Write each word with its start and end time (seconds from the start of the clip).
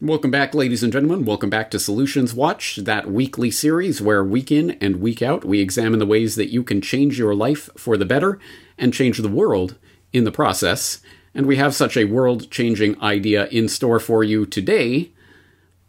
Welcome 0.00 0.30
back, 0.30 0.54
ladies 0.54 0.84
and 0.84 0.92
gentlemen. 0.92 1.24
Welcome 1.24 1.50
back 1.50 1.72
to 1.72 1.80
Solutions 1.80 2.32
Watch, 2.32 2.76
that 2.76 3.10
weekly 3.10 3.50
series 3.50 4.00
where 4.00 4.22
week 4.22 4.52
in 4.52 4.70
and 4.80 5.00
week 5.00 5.22
out 5.22 5.44
we 5.44 5.58
examine 5.58 5.98
the 5.98 6.06
ways 6.06 6.36
that 6.36 6.52
you 6.52 6.62
can 6.62 6.80
change 6.80 7.18
your 7.18 7.34
life 7.34 7.68
for 7.76 7.96
the 7.96 8.04
better 8.04 8.38
and 8.78 8.94
change 8.94 9.18
the 9.18 9.28
world 9.28 9.74
in 10.12 10.22
the 10.22 10.30
process. 10.30 11.00
And 11.34 11.46
we 11.46 11.56
have 11.56 11.74
such 11.74 11.96
a 11.96 12.04
world 12.04 12.48
changing 12.48 13.00
idea 13.02 13.48
in 13.48 13.68
store 13.68 13.98
for 13.98 14.22
you 14.22 14.46
today. 14.46 15.10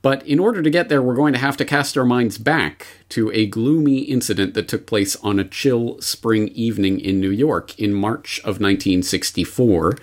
But 0.02 0.26
in 0.26 0.40
order 0.40 0.64
to 0.64 0.72
get 0.72 0.90
there, 0.90 1.04
we're 1.04 1.14
going 1.14 1.34
to 1.34 1.40
have 1.40 1.58
to 1.58 1.66
cast 1.66 1.96
our 1.96 2.04
minds 2.04 2.40
back 2.40 2.88
to 3.10 3.32
a 3.32 3.46
gloomy 3.46 4.00
incident 4.00 4.56
that 4.56 4.68
took 4.68 4.88
place 4.88 5.18
on 5.18 5.38
a 5.38 5.48
chill 5.48 6.02
spring 6.02 6.48
evening 6.48 7.00
in 7.00 7.20
New 7.20 7.30
York 7.30 7.78
in 7.78 7.94
March 7.94 8.40
of 8.40 8.60
1964 8.60 9.98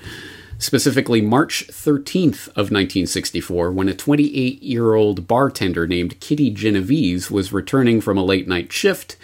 specifically 0.59 1.21
March 1.21 1.67
13th 1.69 2.49
of 2.49 2.71
1964, 2.71 3.73
when 3.73 3.89
a 3.89 3.95
28 3.95 4.63
year 4.63 4.95
old 4.95 5.27
bartender 5.27 5.87
named 5.87 6.21
Kitty 6.21 6.51
Genovese 6.51 7.31
was 7.31 7.53
returning 7.53 8.01
from 8.01 8.17
a 8.17 8.25
late 8.25 8.49
night 8.49 8.73
shift 8.73 9.17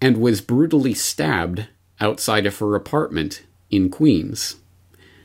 and 0.00 0.16
was 0.16 0.40
brutally 0.40 0.94
stabbed 0.94 1.68
outside 2.00 2.46
of 2.46 2.58
her 2.58 2.74
apartment 2.74 3.42
in 3.70 3.88
Queens. 3.88 4.56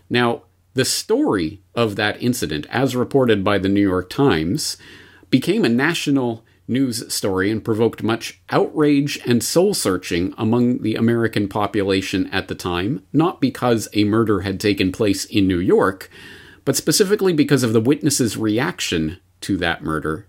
Now, 0.10 0.44
the 0.74 0.86
story 0.86 1.60
of 1.74 1.96
that 1.96 2.22
incident, 2.22 2.68
as 2.70 2.96
reported 2.96 3.44
by 3.44 3.58
the 3.58 3.70
New 3.70 3.82
York 3.82 4.10
Times, 4.10 4.78
became 5.30 5.66
a 5.66 5.70
national 5.70 6.46
news 6.68 7.14
story 7.14 7.50
and 7.50 7.64
provoked 7.64 8.04
much 8.04 8.42
outrage 8.50 9.20
and 9.26 9.44
soul 9.44 9.74
searching 9.74 10.34
among 10.38 10.82
the 10.82 10.96
American 10.96 11.48
population 11.48 12.28
at 12.28 12.48
the 12.48 12.56
time, 12.56 13.04
not 13.14 13.40
because 13.40 13.88
a 13.94 14.04
murder 14.04 14.42
had 14.42 14.60
taken 14.60 14.92
place 14.92 15.26
in 15.26 15.48
New 15.48 15.60
York, 15.60 16.10
but 16.66 16.76
specifically 16.76 17.34
because 17.34 17.64
of 17.64 17.74
the 17.74 17.82
witnesses' 17.82 18.38
reaction 18.38 19.20
to 19.42 19.58
that 19.58 19.84
murder. 19.84 20.28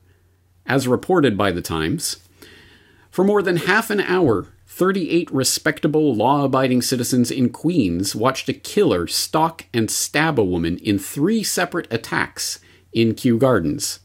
As 0.67 0.87
reported 0.87 1.37
by 1.37 1.51
the 1.51 1.63
Times, 1.63 2.19
for 3.11 3.25
more 3.25 3.43
than 3.43 3.57
half 3.57 3.91
an 3.91 4.01
hour, 4.01 4.47
38 4.67 5.31
respectable, 5.33 6.15
law 6.15 6.45
abiding 6.45 6.83
citizens 6.83 7.31
in 7.31 7.49
Queens 7.49 8.15
watched 8.15 8.49
a 8.49 8.53
killer 8.53 9.09
stalk 9.09 9.65
and 9.75 9.91
stab 9.91 10.39
a 10.39 10.45
woman 10.45 10.79
in 10.79 10.99
three 10.99 11.43
separate 11.43 11.93
attacks 11.93 12.61
in 12.93 13.15
Kew 13.15 13.39
Gardens. 13.39 14.01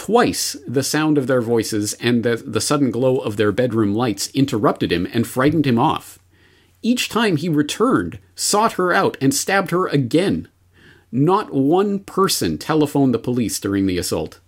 Twice 0.00 0.56
the 0.66 0.82
sound 0.82 1.18
of 1.18 1.26
their 1.26 1.42
voices 1.42 1.92
and 2.00 2.22
the, 2.24 2.36
the 2.36 2.62
sudden 2.62 2.90
glow 2.90 3.18
of 3.18 3.36
their 3.36 3.52
bedroom 3.52 3.94
lights 3.94 4.30
interrupted 4.30 4.90
him 4.90 5.06
and 5.12 5.26
frightened 5.26 5.66
him 5.66 5.78
off. 5.78 6.18
Each 6.80 7.10
time 7.10 7.36
he 7.36 7.50
returned, 7.50 8.18
sought 8.34 8.72
her 8.72 8.94
out, 8.94 9.18
and 9.20 9.34
stabbed 9.34 9.72
her 9.72 9.86
again. 9.88 10.48
Not 11.12 11.52
one 11.52 11.98
person 11.98 12.56
telephoned 12.56 13.12
the 13.12 13.18
police 13.18 13.60
during 13.60 13.84
the 13.84 13.98
assault. 13.98 14.40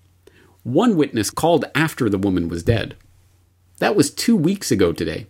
One 0.63 0.97
witness 0.97 1.29
called 1.29 1.67
after 1.75 2.09
the 2.09 2.17
woman 2.17 2.49
was 2.49 2.63
dead. 2.63 2.97
That 3.77 3.95
was 3.95 4.11
two 4.11 4.35
weeks 4.35 4.71
ago 4.71 4.95
today. 4.95 5.27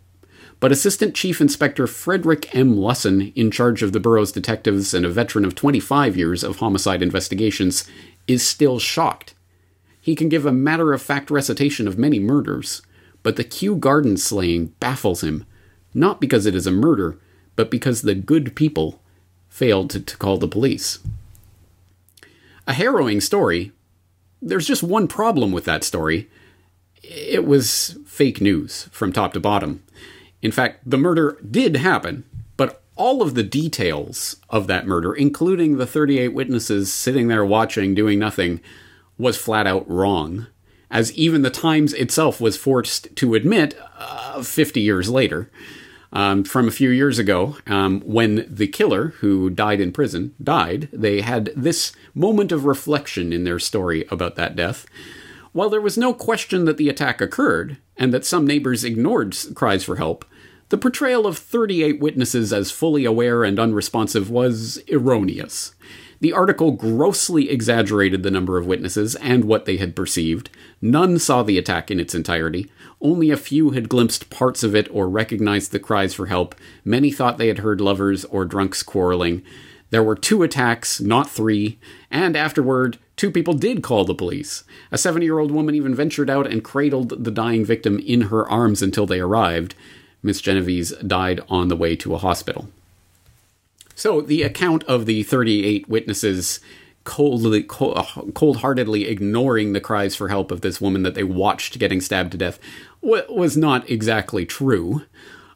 But 0.61 0.71
Assistant 0.71 1.17
Chief 1.17 1.41
Inspector 1.41 1.85
Frederick 1.89 2.55
M. 2.55 2.77
Lussen, 2.77 3.33
in 3.35 3.51
charge 3.51 3.83
of 3.83 3.91
the 3.91 3.99
borough's 3.99 4.31
detectives 4.31 4.95
and 4.95 5.05
a 5.05 5.11
veteran 5.11 5.45
of 5.45 5.57
25 5.57 6.17
years 6.17 6.45
of 6.45 6.59
homicide 6.59 7.03
investigations, 7.03 7.91
is 8.29 8.47
still 8.47 8.79
shocked 8.79 9.35
he 10.03 10.17
can 10.17 10.29
give 10.29 10.45
a 10.45 10.53
matter 10.53 10.93
of 10.93 11.01
fact 11.01 11.31
recitation 11.31 11.87
of 11.87 11.97
many 11.97 12.19
murders, 12.19 12.83
but 13.23 13.37
the 13.37 13.45
Kew 13.45 13.77
Garden 13.77 14.17
slaying 14.17 14.67
baffles 14.81 15.23
him, 15.23 15.47
not 15.95 16.21
because 16.21 16.45
it 16.45 16.57
is 16.57 16.67
a 16.67 16.73
murder, 16.73 17.17
but 17.55 17.71
because 17.71 18.03
the 18.03 18.17
good 18.17 18.57
people 18.57 19.01
failed 19.49 19.91
to, 19.91 20.01
to 20.01 20.17
call 20.17 20.39
the 20.39 20.49
police. 20.49 20.99
A 22.67 22.73
harrowing 22.73 23.21
story. 23.21 23.71
There's 24.41 24.67
just 24.67 24.83
one 24.83 25.07
problem 25.07 25.53
with 25.53 25.65
that 25.67 25.85
story. 25.85 26.29
It 27.05 27.47
was 27.47 27.97
fake 28.05 28.41
news 28.41 28.89
from 28.91 29.13
top 29.13 29.33
to 29.35 29.41
bottom. 29.41 29.85
In 30.43 30.51
fact, 30.51 30.81
the 30.85 30.99
murder 30.99 31.39
did 31.49 31.77
happen, 31.77 32.25
but 32.57 32.83
all 32.97 33.23
of 33.23 33.35
the 33.35 33.45
details 33.45 34.37
of 34.51 34.67
that 34.67 34.85
murder, 34.85 35.15
including 35.15 35.77
the 35.77 35.87
38 35.87 36.29
witnesses 36.29 36.93
sitting 36.93 37.29
there 37.29 37.45
watching, 37.45 37.95
doing 37.95 38.19
nothing, 38.19 38.61
was 39.19 39.37
flat 39.37 39.67
out 39.67 39.89
wrong, 39.89 40.47
as 40.91 41.13
even 41.13 41.43
the 41.43 41.51
Times 41.51 41.93
itself 41.95 42.41
was 42.41 42.57
forced 42.57 43.15
to 43.17 43.35
admit 43.35 43.77
uh, 43.99 44.43
50 44.43 44.81
years 44.81 45.09
later. 45.09 45.51
Um, 46.15 46.45
from 46.45 46.69
a 46.69 46.73
few 46.73 46.91
years 46.91 47.19
ago, 47.19 47.57
um, 47.67 48.03
when 48.03 48.47
the 48.47 48.67
killer, 48.67 49.09
who 49.21 49.49
died 49.49 49.81
in 49.81 49.93
prison, 49.93 50.35
died, 50.43 50.91
they 50.93 51.23
had 51.23 51.51
this 51.57 51.93
moment 52.15 52.53
of 52.53 52.67
reflection 52.67 53.33
in 53.33 53.45
their 53.45 53.59
story 53.59 54.05
about 54.11 54.37
that 54.37 54.55
death. 54.55 54.85
While 55.53 55.71
there 55.71 55.81
was 55.81 55.97
no 55.97 56.13
question 56.13 56.67
that 56.67 56.77
the 56.77 56.91
attack 56.91 57.23
occurred, 57.23 57.79
and 57.97 58.13
that 58.13 58.27
some 58.27 58.47
neighbors 58.47 58.85
ignored 58.85 59.37
cries 59.55 59.85
for 59.85 59.97
help, 59.97 60.27
the 60.69 60.79
portrayal 60.79 61.27
of 61.27 61.37
38 61.37 62.01
witnesses 62.01 62.53
as 62.53 62.71
fully 62.71 63.05
aware 63.05 63.45
and 63.45 63.59
unresponsive 63.59 64.31
was 64.31 64.83
erroneous. 64.91 65.75
The 66.23 66.33
article 66.33 66.71
grossly 66.71 67.51
exaggerated 67.51 68.23
the 68.23 68.31
number 68.31 68.57
of 68.57 68.65
witnesses 68.65 69.17
and 69.17 69.45
what 69.45 69.65
they 69.65 69.79
had 69.79 69.97
perceived. 69.97 70.51
None 70.81 71.19
saw 71.19 71.43
the 71.43 71.59
attack 71.59 71.91
in 71.91 71.99
its 71.99 72.15
entirety. 72.15 72.71
Only 73.01 73.33
a 73.33 73.37
few 73.37 73.71
had 73.71 73.89
glimpsed 73.89 74.31
parts 74.31 74.63
of 74.63 74.73
it 74.73 74.87
or 74.93 75.09
recognized 75.09 75.73
the 75.73 75.81
cries 75.81 76.15
for 76.15 76.27
help. 76.27 76.55
Many 76.85 77.11
thought 77.11 77.39
they 77.39 77.49
had 77.49 77.59
heard 77.59 77.81
lovers 77.81 78.25
or 78.27 78.45
drunks 78.45 78.85
quarreling. 78.85 79.43
There 79.91 80.05
were 80.05 80.15
two 80.15 80.45
attacks, 80.45 81.01
not 81.01 81.29
three, 81.29 81.81
and 82.09 82.37
afterward, 82.37 82.99
two 83.17 83.33
people 83.33 83.55
did 83.55 83.83
call 83.83 84.05
the 84.05 84.15
police. 84.15 84.63
A 84.93 84.99
70 84.99 85.27
year 85.27 85.41
old 85.41 85.51
woman 85.51 85.75
even 85.75 85.93
ventured 85.93 86.31
out 86.31 86.47
and 86.47 86.63
cradled 86.63 87.25
the 87.25 87.33
dying 87.33 87.65
victim 87.65 87.99
in 87.99 88.21
her 88.21 88.49
arms 88.49 88.81
until 88.81 89.07
they 89.07 89.19
arrived. 89.19 89.75
Miss 90.23 90.41
Genovese 90.41 90.93
died 91.05 91.41
on 91.49 91.67
the 91.67 91.75
way 91.75 91.97
to 91.97 92.15
a 92.15 92.19
hospital. 92.19 92.69
So 94.03 94.21
the 94.21 94.43
account 94.43 94.83
of 94.89 95.07
the 95.07 95.23
38 95.23 95.89
witnesses 95.89 96.59
coldly, 97.05 97.63
cold 97.63 98.57
heartedly 98.57 99.07
ignoring 99.07 99.75
the 99.75 99.81
cries 99.81 100.17
for 100.17 100.27
help 100.27 100.51
of 100.51 100.61
this 100.61 100.81
woman 100.81 101.05
that 101.05 101.15
they 101.15 101.23
watched 101.23 101.79
getting 101.79 102.01
stabbed 102.01 102.33
to 102.33 102.37
death 102.37 102.59
was 103.01 103.57
not 103.57 103.89
exactly 103.89 104.45
true. 104.45 105.03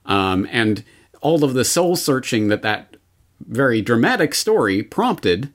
Um, 0.05 0.47
and 0.53 0.85
all 1.21 1.43
of 1.43 1.55
the 1.55 1.65
soul 1.65 1.97
searching 1.97 2.47
that 2.47 2.63
that 2.63 2.95
very 3.41 3.83
dramatic 3.83 4.33
story 4.33 4.81
prompted 4.81 5.53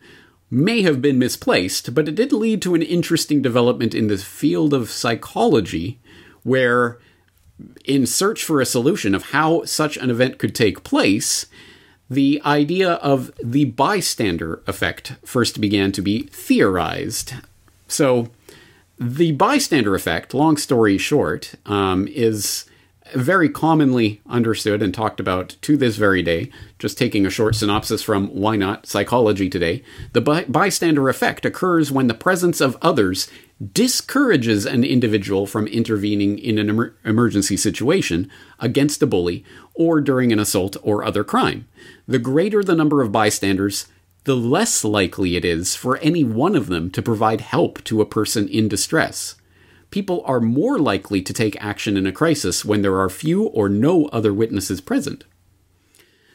may 0.49 0.81
have 0.81 1.01
been 1.01 1.17
misplaced, 1.17 1.95
but 1.95 2.09
it 2.09 2.15
did 2.15 2.33
lead 2.33 2.61
to 2.63 2.75
an 2.75 2.81
interesting 2.81 3.41
development 3.41 3.95
in 3.95 4.07
the 4.07 4.17
field 4.17 4.73
of 4.73 4.91
psychology 4.91 6.01
where, 6.43 6.99
in 7.85 8.05
search 8.05 8.43
for 8.43 8.59
a 8.59 8.65
solution 8.65 9.15
of 9.15 9.31
how 9.31 9.63
such 9.63 9.95
an 9.95 10.09
event 10.09 10.37
could 10.37 10.53
take 10.53 10.83
place, 10.83 11.45
the 12.11 12.41
idea 12.43 12.95
of 12.95 13.31
the 13.41 13.63
bystander 13.63 14.61
effect 14.67 15.13
first 15.23 15.61
began 15.61 15.93
to 15.93 16.01
be 16.01 16.23
theorized. 16.23 17.35
So, 17.87 18.29
the 18.99 19.31
bystander 19.31 19.95
effect, 19.95 20.33
long 20.33 20.57
story 20.57 20.97
short, 20.97 21.55
um, 21.65 22.09
is 22.09 22.65
very 23.15 23.47
commonly 23.47 24.21
understood 24.27 24.81
and 24.81 24.93
talked 24.93 25.21
about 25.21 25.55
to 25.61 25.77
this 25.77 25.95
very 25.95 26.21
day. 26.21 26.49
Just 26.79 26.97
taking 26.97 27.25
a 27.25 27.29
short 27.29 27.55
synopsis 27.55 28.03
from 28.03 28.27
Why 28.27 28.57
Not 28.57 28.85
Psychology 28.85 29.49
Today. 29.49 29.81
The 30.11 30.21
by- 30.21 30.45
bystander 30.45 31.07
effect 31.07 31.45
occurs 31.45 31.93
when 31.93 32.07
the 32.07 32.13
presence 32.13 32.59
of 32.59 32.77
others 32.81 33.29
discourages 33.73 34.65
an 34.65 34.83
individual 34.83 35.45
from 35.45 35.67
intervening 35.67 36.39
in 36.39 36.57
an 36.57 36.69
emer- 36.69 36.95
emergency 37.05 37.55
situation 37.55 38.29
against 38.59 39.01
a 39.01 39.07
bully 39.07 39.45
or 39.81 40.01
during 40.01 40.31
an 40.31 40.39
assault 40.39 40.77
or 40.81 41.03
other 41.03 41.23
crime. 41.23 41.67
The 42.07 42.19
greater 42.19 42.63
the 42.63 42.75
number 42.75 43.01
of 43.01 43.11
bystanders, 43.11 43.87
the 44.23 44.35
less 44.35 44.83
likely 44.83 45.35
it 45.35 45.45
is 45.45 45.75
for 45.75 45.97
any 45.97 46.23
one 46.23 46.55
of 46.55 46.67
them 46.67 46.91
to 46.91 47.01
provide 47.01 47.41
help 47.41 47.83
to 47.85 48.01
a 48.01 48.05
person 48.05 48.47
in 48.47 48.67
distress 48.67 49.35
people 49.91 50.23
are 50.25 50.39
more 50.39 50.79
likely 50.79 51.21
to 51.21 51.33
take 51.33 51.61
action 51.61 51.95
in 51.95 52.07
a 52.07 52.11
crisis 52.11 52.65
when 52.65 52.81
there 52.81 52.99
are 52.99 53.09
few 53.09 53.43
or 53.43 53.69
no 53.69 54.07
other 54.07 54.33
witnesses 54.33 54.81
present. 54.81 55.25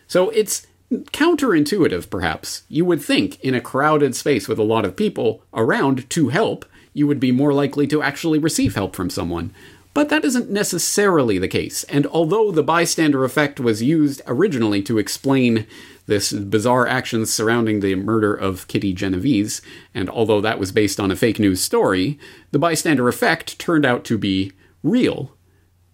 So 0.07 0.31
it's 0.31 0.67
counterintuitive, 0.93 2.09
perhaps. 2.09 2.63
You 2.69 2.85
would 2.85 3.03
think 3.03 3.41
in 3.41 3.55
a 3.55 3.61
crowded 3.61 4.15
space 4.15 4.47
with 4.47 4.59
a 4.59 4.63
lot 4.63 4.85
of 4.85 4.95
people 4.95 5.43
around 5.53 6.09
to 6.11 6.29
help, 6.29 6.65
you 6.93 7.07
would 7.07 7.19
be 7.19 7.33
more 7.33 7.53
likely 7.53 7.87
to 7.89 8.03
actually 8.03 8.39
receive 8.39 8.77
help 8.77 8.95
from 8.95 9.11
someone. 9.11 9.53
But 9.97 10.11
that 10.11 10.27
isn't 10.27 10.51
necessarily 10.51 11.39
the 11.39 11.49
case, 11.49 11.83
and 11.85 12.07
although 12.09 12.53
the 12.53 12.63
bystander 12.63 13.25
effect 13.25 13.59
was 13.59 13.83
used 13.83 14.21
originally 14.27 14.83
to 14.83 14.99
explain 14.99 15.67
this 16.07 16.35
bizarre 16.35 16.87
actions 16.87 17.33
surrounding 17.33 17.81
the 17.81 17.95
murder 17.95 18.35
of 18.35 18.69
Kitty 18.69 18.93
Genovese, 18.93 19.63
and 19.95 20.11
although 20.11 20.43
that 20.43 20.59
was 20.59 20.71
based 20.71 21.01
on 21.01 21.11
a 21.11 21.17
fake 21.17 21.39
news 21.39 21.63
story, 21.63 22.19
the 22.51 22.59
bystander 22.59 23.09
effect 23.09 23.59
turned 23.59 23.87
out 23.87 24.05
to 24.05 24.19
be 24.19 24.53
real. 24.83 25.35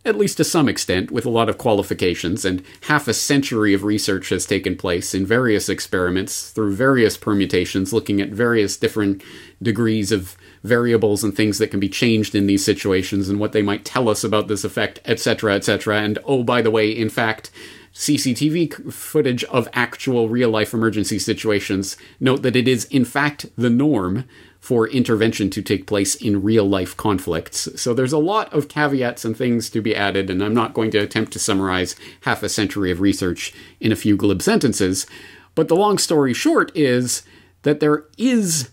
at 0.05 0.19
least 0.19 0.37
to 0.37 0.45
some 0.45 0.69
extent, 0.69 1.13
with 1.13 1.25
a 1.25 1.31
lot 1.31 1.49
of 1.49 1.59
qualifications, 1.59 2.45
and 2.45 2.63
half 2.83 3.07
a 3.07 3.15
century 3.15 3.73
of 3.73 3.85
research 3.85 4.31
has 4.31 4.45
taken 4.45 4.77
place 4.77 5.15
in 5.15 5.25
various 5.25 5.69
experiments 5.69 6.51
through 6.51 6.75
various 6.75 7.17
permutations, 7.17 7.93
looking 7.93 8.21
at 8.21 8.31
various 8.31 8.77
different 8.77 9.23
degrees 9.63 10.11
of 10.11 10.37
variables 10.63 11.25
and 11.25 11.35
things 11.35 11.59
that 11.59 11.71
can 11.71 11.81
be 11.81 11.89
changed 11.89 12.35
in 12.35 12.47
these 12.47 12.65
situations 12.65 13.29
and 13.29 13.41
what 13.41 13.53
they 13.53 13.63
might 13.63 13.85
tell 13.85 14.09
us 14.09 14.23
about 14.23 14.49
this 14.49 14.65
effect, 14.65 15.01
etc., 15.05 15.55
etc. 15.55 16.01
And 16.01 16.19
oh, 16.25 16.43
by 16.43 16.63
the 16.63 16.71
way, 16.71 16.91
in 16.91 17.09
fact, 17.09 17.51
CCTV 17.95 18.93
footage 18.93 19.45
of 19.45 19.69
actual 19.75 20.29
real 20.29 20.49
life 20.49 20.73
emergency 20.73 21.19
situations 21.19 21.97
note 22.21 22.43
that 22.43 22.57
it 22.57 22.67
is, 22.67 22.87
in 22.87 23.05
fact, 23.05 23.47
the 23.57 23.69
norm 23.69 24.25
for 24.61 24.89
intervention 24.89 25.51
to 25.51 25.61
take 25.61 25.87
place 25.87 26.15
in 26.15 26.43
real 26.43 26.65
life 26.65 26.97
conflicts. 26.97 27.69
So 27.75 27.93
there's 27.93 28.13
a 28.13 28.19
lot 28.19 28.53
of 28.55 28.69
caveats 28.69 29.25
and 29.25 29.37
things 29.37 29.69
to 29.71 29.83
be 29.83 29.95
added, 29.95 30.31
and 30.31 30.43
I'm 30.43 30.55
not 30.55 30.73
going 30.73 30.93
to 30.93 30.99
attempt 30.99 31.33
to 31.33 31.39
summarize 31.39 31.97
half 32.23 32.43
a 32.43 32.49
century 32.49 32.91
of 32.91 33.01
research 33.01 33.53
in 33.81 33.91
a 33.91 33.97
few 33.97 34.17
glib 34.17 34.41
sentences. 34.41 35.07
But 35.55 35.69
the 35.69 35.77
long 35.77 35.99
story 35.99 36.33
short 36.33 36.71
is 36.77 37.25
that 37.63 37.81
there 37.81 38.05
is 38.17 38.71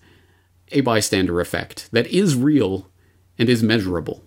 a 0.72 0.82
bystander 0.82 1.40
effect 1.40 1.90
that 1.92 2.08
is 2.08 2.36
real 2.36 2.90
and 3.38 3.50
is 3.50 3.64
measurable. 3.64 4.24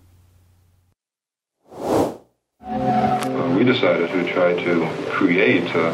We 3.57 3.65
decided 3.65 4.11
to 4.11 4.33
try 4.33 4.55
to 4.65 4.89
create 5.11 5.69
a 5.75 5.93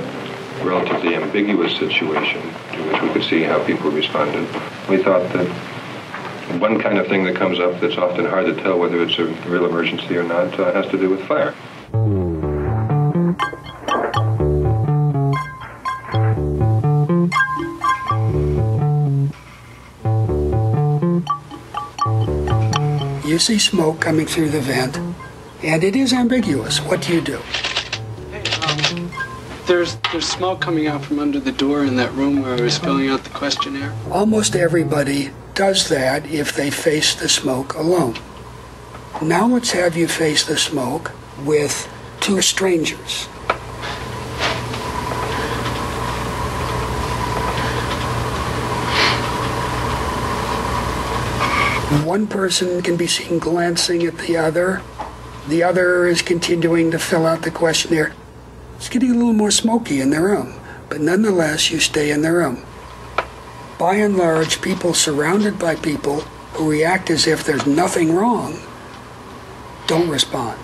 relatively 0.65 1.15
ambiguous 1.15 1.77
situation 1.77 2.41
in 2.41 2.87
which 2.87 3.03
we 3.03 3.09
could 3.11 3.25
see 3.25 3.43
how 3.43 3.65
people 3.65 3.91
responded. 3.91 4.49
We 4.89 5.03
thought 5.03 5.31
that 5.33 5.47
one 6.61 6.81
kind 6.81 6.99
of 6.99 7.07
thing 7.09 7.25
that 7.25 7.37
comes 7.37 7.61
up 7.61 7.79
that's 7.81 7.97
often 7.97 8.25
hard 8.25 8.47
to 8.47 8.55
tell 8.55 8.79
whether 8.79 9.03
it's 9.03 9.19
a 9.19 9.27
real 9.49 9.67
emergency 9.67 10.17
or 10.17 10.23
not 10.23 10.59
uh, 10.59 10.73
has 10.73 10.87
to 10.91 10.99
do 10.99 11.11
with 11.11 11.23
fire. 11.27 11.55
You 23.39 23.43
see 23.43 23.59
smoke 23.61 24.01
coming 24.01 24.27
through 24.27 24.49
the 24.49 24.61
vent, 24.61 24.97
and 25.63 25.85
it 25.85 25.95
is 25.95 26.13
ambiguous. 26.13 26.81
What 26.81 27.03
do 27.03 27.15
you 27.15 27.21
do? 27.21 27.41
Um, 28.67 29.13
there's 29.65 29.95
there's 30.11 30.27
smoke 30.27 30.61
coming 30.61 30.89
out 30.89 31.05
from 31.05 31.21
under 31.21 31.39
the 31.39 31.53
door 31.53 31.85
in 31.85 31.95
that 31.99 32.13
room 32.15 32.43
where 32.43 32.55
I 32.55 32.61
was 32.61 32.79
filling 32.79 33.09
out 33.09 33.23
the 33.23 33.31
questionnaire. 33.31 33.95
Almost 34.11 34.57
everybody 34.57 35.31
does 35.55 35.89
that 35.89 36.27
if 36.27 36.57
they 36.57 36.69
face 36.69 37.15
the 37.15 37.29
smoke 37.29 37.75
alone. 37.75 38.17
Now 39.23 39.47
let's 39.47 39.71
have 39.71 39.97
you 39.97 40.09
face 40.09 40.45
the 40.45 40.59
smoke 40.59 41.13
with 41.45 41.89
two 42.19 42.43
strangers. 42.43 43.29
One 51.89 52.27
person 52.27 52.83
can 52.83 52.99
be 52.99 53.07
seen 53.07 53.39
glancing 53.39 54.05
at 54.05 54.19
the 54.19 54.37
other. 54.37 54.83
The 55.49 55.63
other 55.63 56.07
is 56.07 56.21
continuing 56.21 56.91
to 56.91 56.99
fill 56.99 57.25
out 57.25 57.43
the 57.43 57.51
questionnaire. 57.51 58.13
It's 58.77 58.91
getting 58.91 59.13
a 59.13 59.15
little 59.15 59.33
more 59.33 59.51
smoky 59.51 60.03
in 60.03 60.11
the 60.11 60.21
room, 60.21 60.61
but 60.91 61.01
nonetheless, 61.01 61.71
you 61.71 61.81
stay 61.81 62.11
in 62.11 62.21
the 62.21 62.31
room. 62.31 62.63
By 63.79 63.95
and 63.95 64.19
large, 64.19 64.61
people 64.61 64.93
surrounded 64.93 65.59
by 65.59 65.77
people 65.77 66.21
who 66.53 66.71
react 66.71 67.09
as 67.09 67.27
if 67.27 67.45
there's 67.45 67.67
nothing 67.67 68.15
wrong 68.15 68.61
don't 69.87 70.11
respond. 70.11 70.61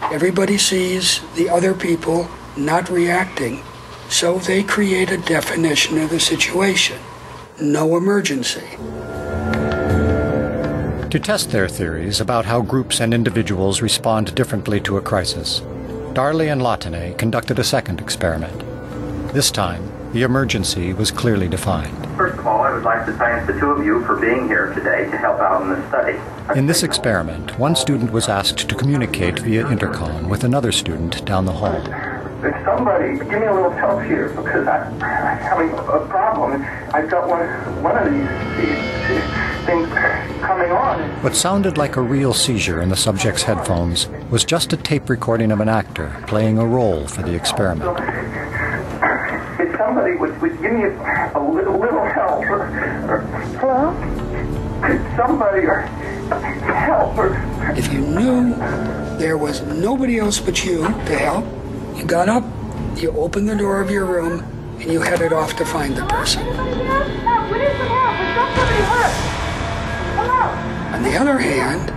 Everybody 0.00 0.56
sees 0.56 1.20
the 1.34 1.50
other 1.50 1.74
people 1.74 2.28
not 2.56 2.88
reacting, 2.88 3.62
so 4.08 4.38
they 4.38 4.62
create 4.62 5.10
a 5.10 5.18
definition 5.18 5.98
of 5.98 6.08
the 6.08 6.20
situation 6.20 6.98
no 7.60 7.96
emergency. 7.96 8.64
To 11.10 11.18
test 11.18 11.50
their 11.52 11.68
theories 11.68 12.20
about 12.20 12.44
how 12.44 12.60
groups 12.60 13.00
and 13.00 13.14
individuals 13.14 13.80
respond 13.80 14.34
differently 14.34 14.78
to 14.80 14.98
a 14.98 15.00
crisis, 15.00 15.62
Darley 16.12 16.48
and 16.48 16.60
Latané 16.60 17.16
conducted 17.16 17.58
a 17.58 17.64
second 17.64 17.98
experiment. 17.98 19.32
This 19.32 19.50
time, 19.50 19.90
the 20.12 20.22
emergency 20.22 20.92
was 20.92 21.10
clearly 21.10 21.48
defined. 21.48 21.96
First 22.18 22.38
of 22.38 22.46
all, 22.46 22.60
I 22.60 22.74
would 22.74 22.82
like 22.82 23.06
to 23.06 23.14
thank 23.14 23.46
the 23.46 23.58
two 23.58 23.70
of 23.70 23.86
you 23.86 24.04
for 24.04 24.16
being 24.16 24.48
here 24.48 24.74
today 24.74 25.10
to 25.10 25.16
help 25.16 25.40
out 25.40 25.62
in 25.62 25.70
this 25.70 25.88
study. 25.88 26.18
In 26.58 26.66
this 26.66 26.82
experiment, 26.82 27.58
one 27.58 27.74
student 27.74 28.12
was 28.12 28.28
asked 28.28 28.68
to 28.68 28.74
communicate 28.74 29.38
via 29.38 29.66
intercom 29.66 30.28
with 30.28 30.44
another 30.44 30.72
student 30.72 31.24
down 31.24 31.46
the 31.46 31.52
hall. 31.52 31.82
If 32.44 32.54
somebody 32.66 33.16
give 33.18 33.40
me 33.40 33.46
a 33.46 33.54
little 33.54 33.70
help 33.70 34.02
here 34.02 34.28
because 34.28 34.66
I, 34.66 34.84
I'm 34.84 35.38
having 35.38 35.70
a 35.70 36.06
problem. 36.06 36.62
I've 36.92 37.08
got 37.10 37.26
one 37.26 37.48
one 37.82 37.96
of 37.96 38.12
these, 38.12 38.28
these 39.08 39.37
things 39.68 39.88
coming 40.40 40.70
on. 40.72 41.22
What 41.22 41.36
sounded 41.36 41.76
like 41.76 41.96
a 41.96 42.00
real 42.00 42.32
seizure 42.32 42.80
in 42.80 42.88
the 42.88 42.96
subject's 42.96 43.42
headphones 43.42 44.08
was 44.30 44.44
just 44.44 44.72
a 44.72 44.78
tape 44.78 45.10
recording 45.10 45.52
of 45.52 45.60
an 45.60 45.68
actor 45.68 46.24
playing 46.26 46.58
a 46.58 46.66
role 46.66 47.06
for 47.06 47.22
the 47.22 47.34
experiment. 47.34 47.98
If 49.60 49.76
somebody 49.76 50.14
would, 50.14 50.40
would 50.40 50.60
give 50.62 50.72
me 50.72 50.84
a, 50.84 51.32
a 51.34 51.42
little, 51.42 51.78
little 51.78 52.06
help, 52.06 52.44
or, 52.44 52.62
or 53.10 53.20
hello, 53.60 53.92
could 54.82 55.16
somebody 55.16 55.66
or 55.66 55.82
help 55.82 57.18
or 57.18 57.36
If 57.76 57.92
you 57.92 58.00
knew 58.00 58.54
there 59.18 59.36
was 59.36 59.60
nobody 59.62 60.18
else 60.18 60.40
but 60.40 60.64
you 60.64 60.82
to 60.82 61.18
help, 61.18 61.44
you 61.94 62.04
got 62.04 62.28
up, 62.30 62.44
you 62.96 63.10
opened 63.10 63.48
the 63.48 63.56
door 63.56 63.80
of 63.80 63.90
your 63.90 64.06
room, 64.06 64.40
and 64.80 64.90
you 64.90 65.02
headed 65.02 65.32
off 65.32 65.56
to 65.56 65.64
find 65.66 65.94
the 65.94 66.06
person. 66.06 66.46
On 70.98 71.04
the 71.04 71.16
other 71.16 71.38
hand, 71.38 71.92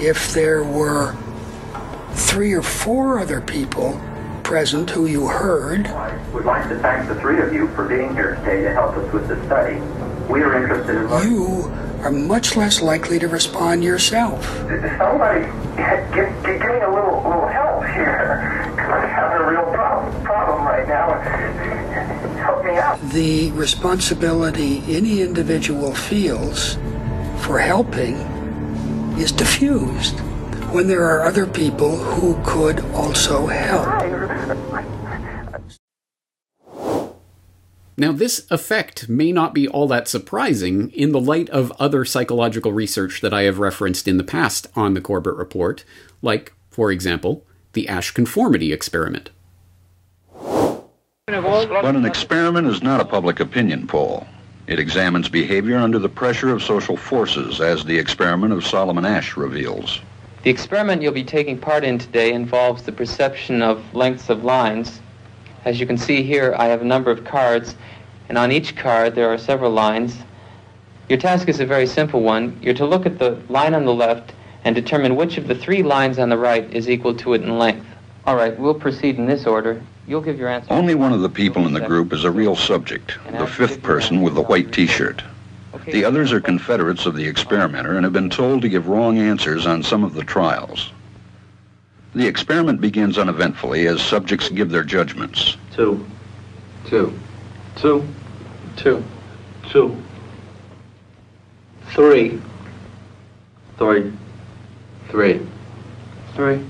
if 0.00 0.32
there 0.32 0.64
were 0.64 1.14
three 2.12 2.54
or 2.54 2.62
four 2.62 3.18
other 3.18 3.42
people 3.42 4.00
present 4.42 4.88
who 4.88 5.04
you 5.04 5.28
heard, 5.28 5.86
I 5.88 6.16
would 6.32 6.46
like 6.46 6.66
to 6.70 6.78
thank 6.78 7.08
the 7.08 7.14
three 7.16 7.42
of 7.42 7.52
you 7.52 7.68
for 7.74 7.86
being 7.86 8.14
here 8.14 8.36
today 8.36 8.62
to 8.62 8.72
help 8.72 8.96
us 8.96 9.12
with 9.12 9.28
this 9.28 9.38
study. 9.44 9.76
We 10.32 10.42
are 10.42 10.56
interested 10.62 10.96
in 10.96 11.30
you 11.30 11.70
are 12.00 12.10
much 12.10 12.56
less 12.56 12.80
likely 12.80 13.18
to 13.18 13.28
respond 13.28 13.84
yourself. 13.84 14.46
Somebody 14.96 15.44
give, 15.76 16.14
give, 16.14 16.42
give 16.42 16.70
me 16.72 16.80
a 16.80 16.90
little, 16.90 17.22
little 17.22 17.48
help 17.48 17.84
here. 17.84 18.72
I'm 18.78 19.08
having 19.10 19.42
a 19.42 19.50
real 19.50 19.70
problem, 19.74 20.24
problem 20.24 20.64
right 20.64 20.88
now. 20.88 21.20
Help 22.40 22.64
me 22.64 22.78
out. 22.78 22.98
The 23.10 23.50
responsibility 23.50 24.82
any 24.88 25.20
individual 25.20 25.92
feels 25.94 26.78
for 27.42 27.58
helping 27.58 28.14
is 29.18 29.32
diffused 29.32 30.18
when 30.72 30.86
there 30.86 31.04
are 31.04 31.26
other 31.26 31.46
people 31.46 31.96
who 31.96 32.40
could 32.44 32.80
also 32.94 33.46
help. 33.46 33.88
Now, 37.96 38.10
this 38.10 38.46
effect 38.50 39.08
may 39.08 39.32
not 39.32 39.52
be 39.52 39.68
all 39.68 39.86
that 39.88 40.08
surprising 40.08 40.90
in 40.92 41.12
the 41.12 41.20
light 41.20 41.50
of 41.50 41.72
other 41.78 42.04
psychological 42.04 42.72
research 42.72 43.20
that 43.20 43.34
I 43.34 43.42
have 43.42 43.58
referenced 43.58 44.08
in 44.08 44.16
the 44.16 44.24
past 44.24 44.66
on 44.74 44.94
the 44.94 45.00
Corbett 45.00 45.34
Report, 45.34 45.84
like, 46.22 46.54
for 46.70 46.90
example, 46.90 47.44
the 47.74 47.88
Asch 47.88 48.12
conformity 48.12 48.72
experiment. 48.72 49.30
But 51.26 51.96
an 51.96 52.04
experiment 52.06 52.66
is 52.66 52.82
not 52.82 53.00
a 53.00 53.04
public 53.04 53.40
opinion 53.40 53.86
poll. 53.86 54.26
It 54.72 54.78
examines 54.78 55.28
behavior 55.28 55.76
under 55.76 55.98
the 55.98 56.08
pressure 56.08 56.50
of 56.50 56.62
social 56.62 56.96
forces, 56.96 57.60
as 57.60 57.84
the 57.84 57.98
experiment 57.98 58.54
of 58.54 58.64
Solomon 58.64 59.04
Asch 59.04 59.36
reveals. 59.36 60.00
The 60.44 60.50
experiment 60.50 61.02
you'll 61.02 61.12
be 61.12 61.24
taking 61.24 61.58
part 61.58 61.84
in 61.84 61.98
today 61.98 62.32
involves 62.32 62.82
the 62.82 62.90
perception 62.90 63.60
of 63.60 63.84
lengths 63.94 64.30
of 64.30 64.44
lines. 64.44 65.02
As 65.66 65.78
you 65.78 65.84
can 65.84 65.98
see 65.98 66.22
here, 66.22 66.54
I 66.56 66.68
have 66.68 66.80
a 66.80 66.86
number 66.86 67.10
of 67.10 67.22
cards, 67.22 67.76
and 68.30 68.38
on 68.38 68.50
each 68.50 68.74
card 68.74 69.14
there 69.14 69.28
are 69.28 69.36
several 69.36 69.72
lines. 69.72 70.16
Your 71.06 71.18
task 71.18 71.50
is 71.50 71.60
a 71.60 71.66
very 71.66 71.86
simple 71.86 72.22
one. 72.22 72.58
You're 72.62 72.72
to 72.72 72.86
look 72.86 73.04
at 73.04 73.18
the 73.18 73.42
line 73.50 73.74
on 73.74 73.84
the 73.84 73.92
left 73.92 74.32
and 74.64 74.74
determine 74.74 75.16
which 75.16 75.36
of 75.36 75.48
the 75.48 75.54
three 75.54 75.82
lines 75.82 76.18
on 76.18 76.30
the 76.30 76.38
right 76.38 76.64
is 76.74 76.88
equal 76.88 77.14
to 77.16 77.34
it 77.34 77.42
in 77.42 77.58
length. 77.58 77.84
All 78.24 78.36
right, 78.36 78.58
we'll 78.58 78.72
proceed 78.72 79.18
in 79.18 79.26
this 79.26 79.44
order. 79.44 79.82
You'll 80.06 80.20
give 80.20 80.38
your 80.38 80.48
answer. 80.48 80.72
Only 80.72 80.94
one 80.94 81.12
of 81.12 81.20
the 81.20 81.28
people 81.28 81.66
in 81.66 81.72
the 81.72 81.80
group 81.80 82.12
is 82.12 82.24
a 82.24 82.30
real 82.30 82.56
subject, 82.56 83.18
the 83.30 83.46
fifth 83.46 83.82
person 83.82 84.22
with 84.22 84.34
the 84.34 84.42
white 84.42 84.72
t-shirt. 84.72 85.22
The 85.86 86.04
others 86.04 86.32
are 86.32 86.40
confederates 86.40 87.06
of 87.06 87.16
the 87.16 87.26
experimenter 87.26 87.94
and 87.94 88.04
have 88.04 88.12
been 88.12 88.30
told 88.30 88.62
to 88.62 88.68
give 88.68 88.88
wrong 88.88 89.18
answers 89.18 89.66
on 89.66 89.82
some 89.82 90.04
of 90.04 90.14
the 90.14 90.24
trials. 90.24 90.90
The 92.14 92.26
experiment 92.26 92.80
begins 92.80 93.16
uneventfully 93.16 93.86
as 93.86 94.02
subjects 94.02 94.48
give 94.50 94.70
their 94.70 94.84
judgments. 94.84 95.56
Two. 95.72 96.04
Two. 96.86 97.18
Two. 97.76 98.06
Two. 98.76 99.02
Two. 99.70 99.96
Three. 101.86 102.40
Three. 103.78 104.12
Three. 105.08 105.46
Three. 106.34 106.64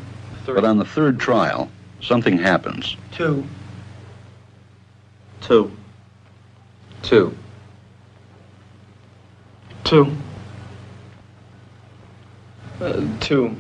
But 0.47 0.65
on 0.65 0.79
the 0.79 0.85
third 0.85 1.19
trial, 1.19 1.71
something 2.03 2.37
happens. 2.39 2.97
Two. 3.13 3.45
Two. 5.41 5.73
Two. 7.03 7.37
Two. 9.85 10.13
Uh, 12.81 13.03
two. 13.21 13.57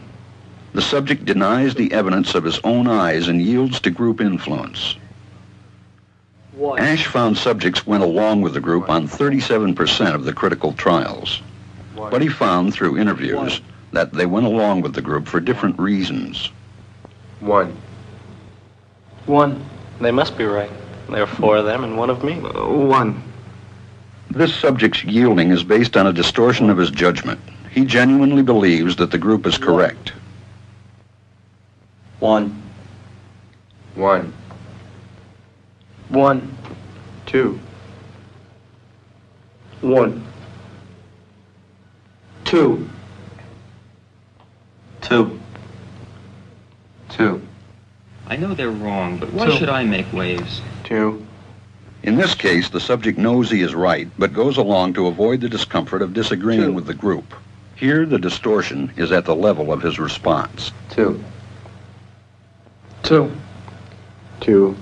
The 0.74 0.82
subject 0.82 1.24
denies 1.24 1.74
the 1.74 1.92
evidence 1.92 2.34
of 2.34 2.44
his 2.44 2.58
own 2.64 2.88
eyes 2.88 3.28
and 3.28 3.42
yields 3.42 3.80
to 3.80 3.90
group 3.90 4.20
influence. 4.20 4.96
One. 6.52 6.78
Asch 6.78 7.06
found 7.06 7.36
subjects 7.36 7.86
went 7.86 8.02
along 8.02 8.42
with 8.42 8.54
the 8.54 8.60
group 8.60 8.88
on 8.88 9.08
37% 9.08 10.14
of 10.14 10.24
the 10.24 10.32
critical 10.32 10.72
trials. 10.72 11.40
But 11.94 12.22
he 12.22 12.28
found 12.28 12.72
through 12.72 12.98
interviews 12.98 13.60
that 13.92 14.12
they 14.12 14.26
went 14.26 14.46
along 14.46 14.80
with 14.80 14.94
the 14.94 15.02
group 15.02 15.28
for 15.28 15.40
different 15.40 15.78
reasons. 15.78 16.50
One. 17.40 17.76
One. 19.26 19.64
They 20.00 20.10
must 20.10 20.36
be 20.36 20.44
right. 20.44 20.70
There 21.08 21.22
are 21.22 21.26
four 21.26 21.58
of 21.58 21.64
them 21.64 21.84
and 21.84 21.96
one 21.96 22.10
of 22.10 22.24
me. 22.24 22.34
Uh, 22.34 22.66
one. 22.68 23.22
This 24.30 24.54
subject's 24.54 25.04
yielding 25.04 25.50
is 25.50 25.62
based 25.62 25.96
on 25.96 26.06
a 26.06 26.12
distortion 26.12 26.70
of 26.70 26.78
his 26.78 26.90
judgment. 26.90 27.40
He 27.70 27.84
genuinely 27.84 28.42
believes 28.42 28.96
that 28.96 29.10
the 29.10 29.18
group 29.18 29.46
is 29.46 29.58
correct. 29.58 30.12
One. 32.18 32.62
One. 33.94 34.32
One. 36.08 36.56
Two. 37.26 37.58
One. 39.80 40.26
Two. 42.44 42.88
Two. 45.00 45.40
Two. 47.10 47.42
I 48.26 48.36
know 48.36 48.54
they're 48.54 48.70
wrong, 48.70 49.18
but 49.18 49.32
why 49.32 49.46
Two. 49.46 49.52
should 49.56 49.68
I 49.68 49.84
make 49.84 50.10
waves? 50.12 50.60
Two. 50.84 51.26
In 52.02 52.16
this 52.16 52.34
case, 52.34 52.68
the 52.68 52.80
subject 52.80 53.18
knows 53.18 53.50
he 53.50 53.60
is 53.62 53.74
right, 53.74 54.08
but 54.18 54.32
goes 54.32 54.56
along 54.56 54.94
to 54.94 55.06
avoid 55.06 55.40
the 55.40 55.48
discomfort 55.48 56.02
of 56.02 56.14
disagreeing 56.14 56.62
Two. 56.62 56.72
with 56.72 56.86
the 56.86 56.94
group. 56.94 57.34
Here, 57.76 58.06
the 58.06 58.18
distortion 58.18 58.92
is 58.96 59.12
at 59.12 59.24
the 59.24 59.34
level 59.34 59.72
of 59.72 59.82
his 59.82 59.98
response. 59.98 60.72
Two. 60.90 61.22
Two. 63.02 63.30
Two. 64.40 64.76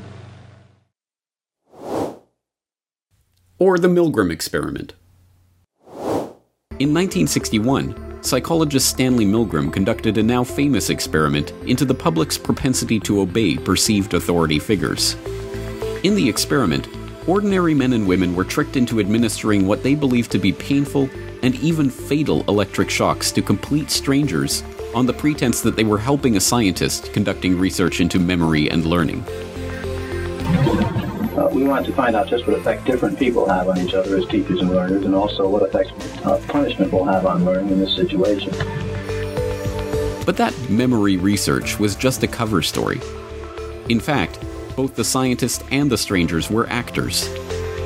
Or 3.59 3.79
the 3.79 3.89
Milgram 3.89 4.31
experiment. 4.31 4.95
In 6.79 6.95
1961, 6.95 7.95
psychologist 8.25 8.89
Stanley 8.89 9.25
Milgram 9.25 9.73
conducted 9.73 10.19
a 10.19 10.23
now 10.23 10.45
famous 10.45 10.91
experiment 10.91 11.53
into 11.67 11.85
the 11.85 11.95
public's 11.95 12.39
propensity 12.39 13.01
to 13.01 13.21
obey 13.21 13.57
perceived 13.57 14.15
authority 14.15 14.59
figures. 14.59 15.15
In 16.03 16.15
the 16.15 16.29
experiment, 16.29 16.89
ordinary 17.27 17.75
men 17.75 17.93
and 17.93 18.07
women 18.07 18.35
were 18.35 18.45
tricked 18.45 18.77
into 18.77 19.01
administering 19.01 19.67
what 19.67 19.83
they 19.83 19.95
believed 19.95 20.31
to 20.33 20.39
be 20.39 20.53
painful 20.53 21.09
and 21.43 21.55
even 21.57 21.91
fatal 21.91 22.43
electric 22.49 22.91
shocks 22.91 23.31
to 23.33 23.43
complete 23.43 23.91
strangers 23.91 24.63
on 24.95 25.07
the 25.07 25.13
pretense 25.13 25.61
that 25.61 25.77
they 25.77 25.85
were 25.85 25.99
helping 25.99 26.37
a 26.37 26.41
scientist 26.41 27.13
conducting 27.13 27.59
research 27.59 28.01
into 28.01 28.19
memory 28.19 28.71
and 28.71 28.85
learning. 28.85 29.25
Uh, 31.41 31.49
we 31.55 31.65
wanted 31.65 31.87
to 31.87 31.93
find 31.95 32.15
out 32.15 32.29
just 32.29 32.47
what 32.47 32.55
effect 32.55 32.85
different 32.85 33.19
people 33.19 33.49
have 33.49 33.67
on 33.67 33.79
each 33.79 33.95
other 33.95 34.15
as 34.19 34.27
teachers 34.27 34.61
and 34.61 34.69
learners, 34.69 35.07
and 35.07 35.15
also 35.15 35.49
what 35.49 35.63
effect 35.63 35.91
uh, 36.27 36.39
punishment 36.49 36.93
will 36.93 37.07
have 37.07 37.25
on 37.25 37.47
learning 37.47 37.71
in 37.71 37.81
this 37.81 37.97
situation. 37.97 38.51
But 40.27 40.37
that 40.37 40.55
memory 40.69 41.17
research 41.17 41.79
was 41.79 41.97
just 41.97 42.23
a 42.23 42.29
cover 42.29 42.61
story. 42.61 43.01
In 43.89 44.01
fact, 44.01 44.39
both 44.77 44.95
the 44.95 45.05
scientist 45.05 45.65
and 45.71 45.91
the 45.91 45.97
strangers 45.97 46.51
were 46.51 46.69
actors. 46.69 47.27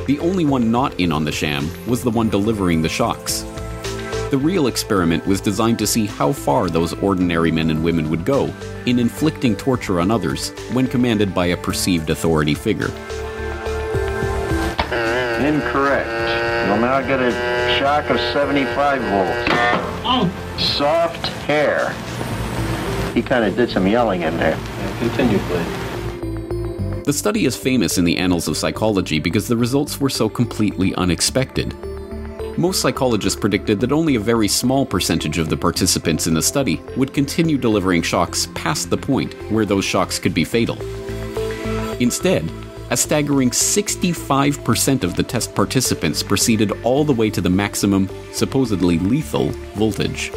The 0.07 0.19
only 0.21 0.45
one 0.45 0.73
not 0.73 0.99
in 0.99 1.13
on 1.13 1.25
the 1.25 1.31
sham 1.31 1.71
was 1.87 2.03
the 2.03 2.11
one 2.11 2.29
delivering 2.29 2.83
the 2.83 2.89
shocks. 2.89 3.43
The 4.31 4.41
real 4.43 4.67
experiment 4.67 5.25
was 5.29 5.41
designed 5.41 5.79
to 5.79 5.87
see 5.87 6.07
how 6.07 6.33
far 6.33 6.69
those 6.69 6.93
ordinary 6.95 7.53
men 7.53 7.71
and 7.71 7.85
women 7.85 8.11
would 8.11 8.25
go 8.25 8.53
in 8.87 8.99
inflicting 8.99 9.55
torture 9.55 10.01
on 10.01 10.11
others 10.11 10.51
when 10.73 10.89
commanded 10.89 11.33
by 11.33 11.47
a 11.47 11.57
perceived 11.57 12.11
authority 12.11 12.55
figure. 12.55 12.91
Incorrect. 15.45 16.09
You'll 16.67 16.79
now 16.79 17.01
get 17.03 17.21
a 17.21 17.31
shock 17.79 18.09
of 18.09 18.19
75 18.19 19.03
volts. 19.03 19.49
Oh, 20.07 20.31
Soft 20.59 21.27
hair. 21.47 21.91
He 23.13 23.21
kind 23.21 23.45
of 23.45 23.55
did 23.55 23.69
some 23.69 23.87
yelling 23.87 24.23
in 24.23 24.37
there. 24.39 24.59
Continue, 24.99 25.39
please. 25.39 27.05
The 27.05 27.13
study 27.13 27.45
is 27.45 27.55
famous 27.55 27.99
in 27.99 28.05
the 28.05 28.17
annals 28.17 28.49
of 28.49 28.57
psychology 28.57 29.19
because 29.19 29.47
the 29.47 29.57
results 29.57 30.01
were 30.01 30.09
so 30.09 30.31
completely 30.31 30.95
unexpected. 30.95 31.77
Most 32.57 32.81
psychologists 32.81 33.39
predicted 33.39 33.81
that 33.81 33.93
only 33.93 34.15
a 34.15 34.21
very 34.21 34.49
small 34.49 34.87
percentage 34.87 35.37
of 35.37 35.51
the 35.51 35.57
participants 35.59 36.27
in 36.27 36.33
the 36.33 36.43
study 36.43 36.81
would 36.97 37.13
continue 37.13 37.59
delivering 37.59 38.01
shocks 38.01 38.49
past 38.55 38.89
the 38.89 38.97
point 38.97 39.35
where 39.51 39.67
those 39.67 39.85
shocks 39.85 40.19
could 40.19 40.33
be 40.33 40.45
fatal. 40.45 40.81
Instead, 42.01 42.51
a 42.91 42.97
staggering 42.97 43.51
65% 43.51 45.05
of 45.05 45.17
the 45.17 45.23
test 45.23 45.55
participants 45.55 46.23
proceeded 46.23 46.73
all 46.85 47.05
the 47.05 47.13
way 47.13 47.31
to 47.31 47.41
the 47.41 47.51
maximum, 47.51 48.09
supposedly 48.33 48.99
lethal, 48.99 49.51
voltage. 49.75 50.31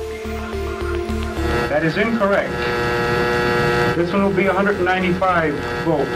That 1.69 1.83
is 1.83 1.97
incorrect. 1.97 2.53
This 3.97 4.11
one 4.13 4.23
will 4.23 4.33
be 4.33 4.45
195 4.45 5.53
volts. 5.83 6.09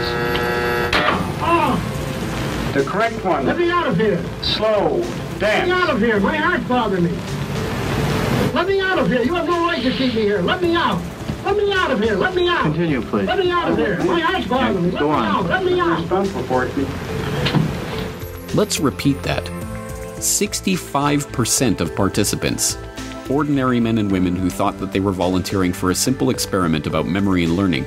oh, 1.44 2.72
The 2.74 2.84
correct 2.84 3.24
one, 3.24 3.44
let 3.46 3.58
me 3.58 3.70
out 3.70 3.86
of 3.88 3.96
here. 3.96 4.22
slow, 4.42 5.04
Let 5.40 5.66
me 5.66 5.72
out 5.72 5.90
of 5.90 5.98
here. 6.00 6.18
My 6.20 6.36
heart 6.36 6.66
bothers 6.68 7.00
me. 7.00 7.10
Let 8.54 8.66
me 8.68 8.80
out 8.80 8.98
of 8.98 9.08
here. 9.08 9.22
You 9.22 9.34
have 9.34 9.46
no 9.46 9.64
right 9.66 9.82
to 9.82 9.90
keep 9.90 10.14
me 10.14 10.22
here. 10.22 10.40
Let 10.40 10.62
me 10.62 10.74
out. 10.74 11.00
Let 11.44 11.56
me 11.56 11.72
out 11.72 11.90
of 11.90 12.00
here. 12.00 12.16
Let 12.16 12.34
me 12.34 12.48
out. 12.48 12.62
Continue, 12.62 13.02
please. 13.02 13.26
Let 13.26 13.38
me 13.38 13.50
out 13.50 13.70
of 13.70 13.78
here. 13.78 13.98
My 14.04 14.20
heart's 14.20 14.46
bothering 14.46 14.84
me. 14.84 14.90
Let 14.90 15.00
Go 15.00 15.08
me 15.08 15.14
on. 15.14 15.24
out. 15.24 15.46
Let 15.46 15.64
me 15.64 15.80
out. 15.80 16.06
Stunt. 16.06 16.32
Let's 18.54 18.80
repeat 18.80 19.22
that 19.22 19.44
65% 20.18 21.80
of 21.80 21.96
participants, 21.96 22.78
ordinary 23.28 23.80
men 23.80 23.98
and 23.98 24.10
women 24.10 24.36
who 24.36 24.50
thought 24.50 24.78
that 24.78 24.92
they 24.92 25.00
were 25.00 25.12
volunteering 25.12 25.72
for 25.72 25.90
a 25.90 25.94
simple 25.94 26.30
experiment 26.30 26.86
about 26.86 27.06
memory 27.06 27.44
and 27.44 27.56
learning, 27.56 27.84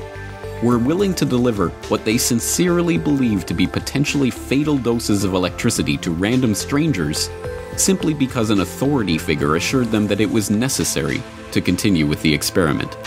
were 0.61 0.77
willing 0.77 1.13
to 1.15 1.25
deliver 1.25 1.69
what 1.89 2.03
they 2.03 2.17
sincerely 2.17 2.97
believed 2.97 3.47
to 3.47 3.53
be 3.53 3.67
potentially 3.67 4.31
fatal 4.31 4.77
doses 4.77 5.23
of 5.23 5.33
electricity 5.33 5.97
to 5.97 6.11
random 6.11 6.55
strangers 6.55 7.29
simply 7.77 8.13
because 8.13 8.49
an 8.49 8.61
authority 8.61 9.17
figure 9.17 9.55
assured 9.55 9.87
them 9.87 10.07
that 10.07 10.21
it 10.21 10.29
was 10.29 10.49
necessary 10.49 11.21
to 11.51 11.61
continue 11.61 12.07
with 12.07 12.21
the 12.21 12.33
experiment. 12.33 12.97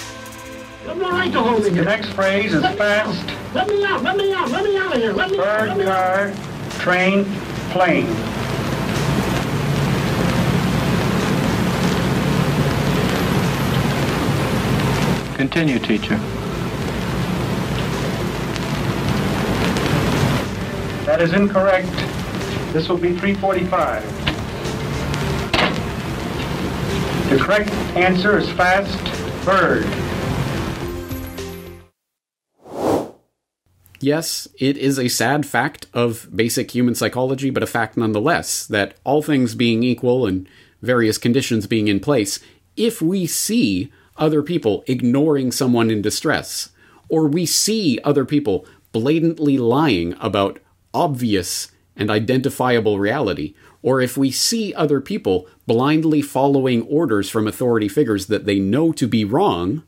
You 1.19 1.25
right 1.25 1.33
to 1.33 1.43
hold 1.43 1.65
me 1.65 1.71
The 1.71 1.83
next 1.83 2.11
phrase 2.11 2.55
is 2.55 2.63
Let 2.63 2.75
me 2.75 2.79
fast, 2.79 3.27
Let 3.53 3.67
me 3.67 3.85
out. 3.85 4.05
Let 4.05 4.17
me 4.17 4.33
out. 4.33 4.51
Let 4.53 4.63
me 4.63 4.77
out 4.79 4.95
of 4.95 5.03
here. 5.03 5.13
Let 5.13 5.33
me 5.33 5.39
out. 5.41 5.59
bird, 5.59 5.69
Let 5.71 5.79
me 5.79 5.85
out. 5.85 5.91
car, 5.91 6.33
train, 6.79 7.25
plane. 7.71 8.07
Continue, 15.35 15.81
teacher. 15.81 16.17
That 21.05 21.21
is 21.21 21.33
incorrect. 21.33 21.91
This 22.73 22.89
will 22.89 22.97
be 22.97 23.09
345. 23.19 24.05
The 27.31 27.39
correct 27.39 27.71
answer 27.97 28.39
is 28.39 28.49
fast, 28.51 28.97
bird. 29.45 30.08
Yes, 34.00 34.47
it 34.59 34.76
is 34.76 34.99
a 34.99 35.09
sad 35.09 35.45
fact 35.45 35.87
of 35.93 36.28
basic 36.35 36.71
human 36.71 36.95
psychology, 36.95 37.50
but 37.50 37.64
a 37.64 37.67
fact 37.67 37.97
nonetheless 37.97 38.67
that 38.67 38.95
all 39.05 39.23
things 39.23 39.57
being 39.57 39.83
equal 39.83 40.25
and 40.25 40.49
various 40.83 41.19
conditions 41.19 41.67
being 41.67 41.88
in 41.88 41.99
place, 41.99 42.38
if 42.76 43.02
we 43.02 43.26
see 43.26 43.93
other 44.17 44.43
people 44.43 44.85
ignoring 44.87 45.50
someone 45.50 45.90
in 45.90 46.00
distress, 46.00 46.71
or 47.09 47.26
we 47.26 47.45
see 47.45 47.99
other 48.05 48.25
people 48.25 48.64
blatantly 48.93 49.59
lying 49.59 50.14
about 50.21 50.61
obvious 50.95 51.73
and 51.97 52.09
identifiable 52.11 53.00
reality, 53.00 53.55
or 53.83 54.00
if 54.00 54.17
we 54.17 54.31
see 54.31 54.73
other 54.75 55.00
people 55.00 55.49
blindly 55.67 56.23
following 56.23 56.83
orders 56.83 57.28
from 57.28 57.49
authority 57.49 57.88
figures 57.88 58.26
that 58.26 58.45
they 58.45 58.61
know 58.61 58.93
to 58.93 59.09
be 59.09 59.25
wrong, 59.25 59.83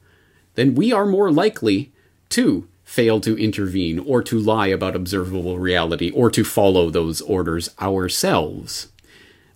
then 0.57 0.75
we 0.75 0.93
are 0.93 1.07
more 1.07 1.31
likely 1.31 1.93
to 2.29 2.69
fail 2.91 3.21
to 3.21 3.39
intervene 3.39 4.01
or 4.01 4.21
to 4.21 4.37
lie 4.37 4.67
about 4.67 4.97
observable 4.97 5.61
reality 5.61 6.11
or 6.11 6.29
to 6.29 6.43
follow 6.43 6.91
those 6.91 7.21
orders 7.21 7.71
ourselves. 7.81 8.89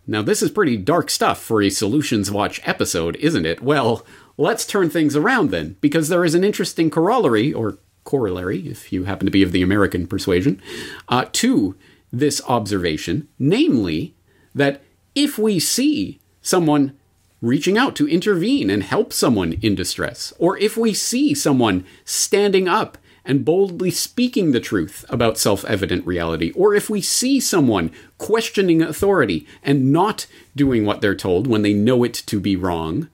Now, 0.06 0.22
this 0.22 0.40
is 0.40 0.52
pretty 0.52 0.76
dark 0.76 1.10
stuff 1.10 1.42
for 1.42 1.60
a 1.60 1.68
Solutions 1.68 2.30
Watch 2.30 2.60
episode, 2.64 3.16
isn't 3.16 3.44
it? 3.44 3.60
Well, 3.60 4.06
let's 4.36 4.64
turn 4.64 4.88
things 4.88 5.16
around 5.16 5.50
then, 5.50 5.74
because 5.80 6.08
there 6.08 6.24
is 6.24 6.36
an 6.36 6.44
interesting 6.44 6.90
corollary, 6.90 7.52
or 7.52 7.78
corollary, 8.04 8.68
if 8.68 8.92
you 8.92 9.02
happen 9.02 9.26
to 9.26 9.32
be 9.32 9.42
of 9.42 9.50
the 9.50 9.62
American 9.62 10.06
persuasion, 10.06 10.62
uh, 11.08 11.24
to 11.32 11.74
this 12.12 12.40
observation, 12.46 13.26
namely 13.36 14.14
that 14.54 14.80
if 15.16 15.38
we 15.38 15.58
see 15.58 16.20
someone 16.40 16.96
reaching 17.42 17.76
out 17.76 17.96
to 17.96 18.08
intervene 18.08 18.70
and 18.70 18.84
help 18.84 19.12
someone 19.12 19.54
in 19.54 19.74
distress, 19.74 20.32
or 20.38 20.56
if 20.58 20.76
we 20.76 20.94
see 20.94 21.34
someone 21.34 21.84
standing 22.04 22.68
up 22.68 22.96
and 23.24 23.44
boldly 23.44 23.90
speaking 23.90 24.52
the 24.52 24.60
truth 24.60 25.04
about 25.08 25.38
self 25.38 25.64
evident 25.64 26.06
reality, 26.06 26.52
or 26.52 26.74
if 26.74 26.90
we 26.90 27.00
see 27.00 27.40
someone 27.40 27.90
questioning 28.18 28.82
authority 28.82 29.46
and 29.62 29.92
not 29.92 30.26
doing 30.54 30.84
what 30.84 31.00
they're 31.00 31.14
told 31.14 31.46
when 31.46 31.62
they 31.62 31.72
know 31.72 32.04
it 32.04 32.14
to 32.14 32.38
be 32.38 32.56
wrong, 32.56 33.08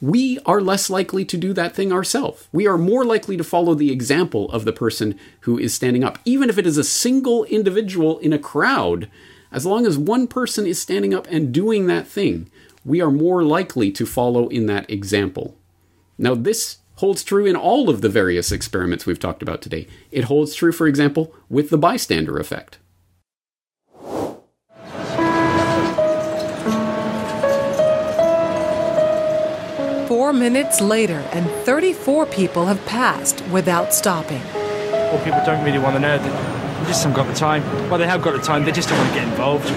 we 0.00 0.38
are 0.44 0.60
less 0.60 0.90
likely 0.90 1.24
to 1.24 1.36
do 1.36 1.52
that 1.52 1.74
thing 1.74 1.92
ourselves. 1.92 2.48
We 2.52 2.66
are 2.66 2.76
more 2.76 3.04
likely 3.04 3.36
to 3.36 3.44
follow 3.44 3.74
the 3.74 3.92
example 3.92 4.50
of 4.50 4.64
the 4.64 4.72
person 4.72 5.18
who 5.40 5.58
is 5.58 5.74
standing 5.74 6.04
up, 6.04 6.18
even 6.24 6.50
if 6.50 6.58
it 6.58 6.66
is 6.66 6.76
a 6.76 6.84
single 6.84 7.44
individual 7.44 8.18
in 8.18 8.32
a 8.32 8.38
crowd. 8.38 9.10
As 9.50 9.64
long 9.64 9.86
as 9.86 9.96
one 9.96 10.26
person 10.26 10.66
is 10.66 10.80
standing 10.80 11.14
up 11.14 11.26
and 11.30 11.52
doing 11.54 11.86
that 11.86 12.06
thing, 12.06 12.50
we 12.84 13.00
are 13.00 13.10
more 13.10 13.42
likely 13.44 13.90
to 13.92 14.04
follow 14.04 14.48
in 14.48 14.66
that 14.66 14.90
example. 14.90 15.56
Now, 16.18 16.34
this 16.34 16.78
holds 16.96 17.24
true 17.24 17.46
in 17.46 17.56
all 17.56 17.90
of 17.90 18.00
the 18.00 18.08
various 18.08 18.52
experiments 18.52 19.06
we've 19.06 19.18
talked 19.18 19.42
about 19.42 19.60
today. 19.60 19.86
It 20.10 20.24
holds 20.24 20.54
true, 20.54 20.72
for 20.72 20.86
example, 20.86 21.34
with 21.48 21.70
the 21.70 21.78
bystander 21.78 22.38
effect. 22.38 22.78
Four 30.08 30.32
minutes 30.32 30.80
later, 30.80 31.18
and 31.32 31.50
34 31.64 32.26
people 32.26 32.66
have 32.66 32.84
passed 32.86 33.42
without 33.48 33.92
stopping. 33.92 34.42
Well, 34.44 35.22
people 35.24 35.42
don't 35.44 35.64
really 35.64 35.78
want 35.78 35.96
to 35.96 36.00
know. 36.00 36.18
They 36.18 36.86
just 36.86 37.02
haven't 37.02 37.16
got 37.16 37.26
the 37.26 37.38
time. 37.38 37.62
Well, 37.90 37.98
they 37.98 38.06
have 38.06 38.22
got 38.22 38.32
the 38.32 38.42
time, 38.42 38.64
they 38.64 38.72
just 38.72 38.88
don't 38.88 38.98
want 38.98 39.10
to 39.10 39.14
get 39.16 39.28
involved. 39.28 39.68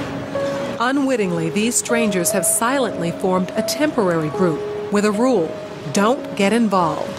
Unwittingly, 0.80 1.50
these 1.50 1.76
strangers 1.76 2.32
have 2.32 2.46
silently 2.46 3.12
formed 3.12 3.52
a 3.56 3.64
temporary 3.64 4.30
group 4.30 4.62
with 4.92 5.06
a 5.06 5.12
rule 5.12 5.48
don't 5.94 6.36
get 6.36 6.54
involved. 6.54 7.12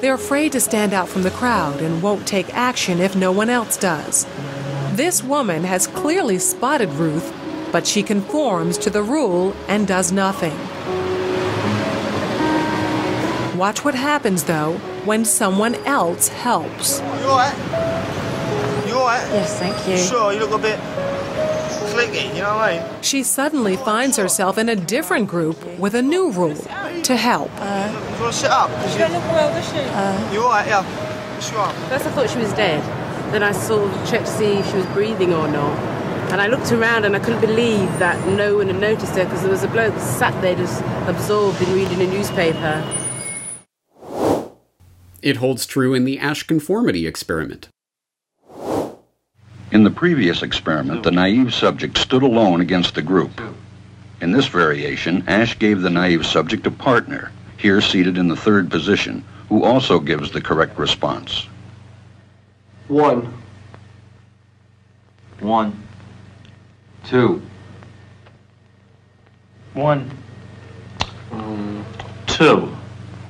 They're 0.00 0.14
afraid 0.14 0.52
to 0.52 0.60
stand 0.60 0.92
out 0.92 1.08
from 1.08 1.22
the 1.22 1.30
crowd 1.30 1.80
and 1.80 2.02
won't 2.02 2.26
take 2.26 2.52
action 2.54 3.00
if 3.00 3.14
no 3.14 3.30
one 3.30 3.48
else 3.48 3.76
does. 3.76 4.26
This 4.96 5.22
woman 5.22 5.62
has 5.64 5.86
clearly 5.86 6.38
spotted 6.38 6.90
Ruth, 6.90 7.32
but 7.70 7.86
she 7.86 8.02
conforms 8.02 8.76
to 8.78 8.90
the 8.90 9.02
rule 9.02 9.54
and 9.68 9.86
does 9.86 10.10
nothing. 10.10 10.58
Watch 13.56 13.84
what 13.84 13.94
happens, 13.94 14.42
though, 14.42 14.74
when 15.04 15.24
someone 15.24 15.76
else 15.86 16.28
helps. 16.28 16.98
You 16.98 17.06
alright? 17.06 17.56
You 18.88 18.94
alright? 18.94 19.26
Yes, 19.30 19.58
thank 19.58 19.88
you. 19.88 19.96
Sure, 19.98 20.32
you 20.32 20.40
look 20.40 20.52
a 20.52 20.58
bit 20.58 20.80
clicky, 21.92 22.34
you 22.34 22.42
know 22.42 22.56
what 22.56 22.72
I 22.72 22.80
mean? 22.80 23.02
She 23.02 23.22
suddenly 23.22 23.76
finds 23.76 24.16
herself 24.16 24.58
in 24.58 24.68
a 24.68 24.76
different 24.76 25.28
group 25.28 25.64
with 25.78 25.94
a 25.94 26.02
new 26.02 26.30
rule 26.32 26.56
to 27.04 27.16
help. 27.16 27.50
Uh, 27.56 27.88
you 27.90 28.22
want 28.22 28.32
to 28.32 28.38
sit 28.38 28.50
up? 28.50 28.70
She 28.90 28.98
don't 28.98 29.12
look 29.12 29.22
well, 29.24 29.52
does 29.52 29.68
she? 29.70 29.78
Uh, 29.78 30.32
you 30.32 30.42
alright, 30.42 30.66
yeah? 30.66 30.82
Sure. 31.40 31.68
First 31.88 32.06
I 32.06 32.10
thought 32.10 32.30
she 32.30 32.38
was 32.38 32.52
dead. 32.52 32.82
Then 33.32 33.42
I 33.42 33.52
sort 33.52 33.90
of 33.90 34.08
checked 34.08 34.26
to 34.26 34.32
see 34.32 34.58
if 34.58 34.70
she 34.70 34.76
was 34.76 34.86
breathing 34.86 35.32
or 35.32 35.48
not. 35.48 35.78
And 36.32 36.40
I 36.40 36.46
looked 36.46 36.72
around 36.72 37.04
and 37.04 37.14
I 37.14 37.18
couldn't 37.18 37.40
believe 37.40 37.98
that 37.98 38.26
no 38.28 38.56
one 38.56 38.68
had 38.68 38.80
noticed 38.80 39.16
her 39.16 39.24
because 39.24 39.42
there 39.42 39.50
was 39.50 39.64
a 39.64 39.68
bloke 39.68 39.98
sat 39.98 40.40
there 40.40 40.54
just 40.54 40.82
absorbed 41.06 41.60
in 41.60 41.72
reading 41.74 42.00
a 42.00 42.06
newspaper. 42.06 42.82
It 45.20 45.36
holds 45.36 45.66
true 45.66 45.94
in 45.94 46.04
the 46.04 46.18
Asch 46.18 46.44
conformity 46.44 47.06
experiment. 47.06 47.68
In 49.70 49.84
the 49.84 49.90
previous 49.90 50.42
experiment, 50.42 51.02
the 51.02 51.10
naive 51.10 51.54
subject 51.54 51.96
stood 51.96 52.22
alone 52.22 52.60
against 52.60 52.94
the 52.94 53.02
group. 53.02 53.40
In 54.22 54.30
this 54.30 54.46
variation, 54.46 55.24
Asch 55.26 55.58
gave 55.58 55.82
the 55.82 55.90
naive 55.90 56.24
subject 56.24 56.64
a 56.68 56.70
partner, 56.70 57.32
here 57.56 57.80
seated 57.80 58.16
in 58.16 58.28
the 58.28 58.36
third 58.36 58.70
position, 58.70 59.24
who 59.48 59.64
also 59.64 59.98
gives 59.98 60.30
the 60.30 60.40
correct 60.40 60.78
response. 60.78 61.48
One. 62.86 63.34
One. 65.40 65.76
Two. 67.04 67.42
One. 69.74 70.08
Um, 71.32 71.84
two. 72.28 72.72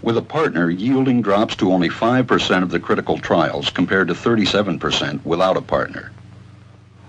With 0.02 0.18
a 0.18 0.22
partner, 0.22 0.68
yielding 0.68 1.22
drops 1.22 1.56
to 1.56 1.72
only 1.72 1.88
5% 1.88 2.62
of 2.62 2.68
the 2.68 2.80
critical 2.80 3.16
trials 3.16 3.70
compared 3.70 4.08
to 4.08 4.14
37% 4.14 5.24
without 5.24 5.56
a 5.56 5.62
partner. 5.62 6.11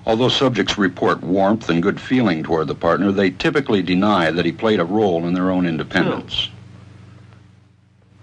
Although 0.06 0.30
subjects 0.30 0.78
report 0.78 1.24
warmth 1.24 1.70
and 1.70 1.82
good 1.82 2.00
feeling 2.00 2.44
toward 2.44 2.68
the 2.68 2.76
partner, 2.76 3.12
they 3.12 3.30
typically 3.30 3.82
deny 3.82 4.32
that 4.32 4.46
he 4.46 4.52
played 4.52 4.80
a 4.80 4.86
role 4.86 5.26
in 5.26 5.34
their 5.34 5.50
own 5.50 5.66
independence. 5.66 6.50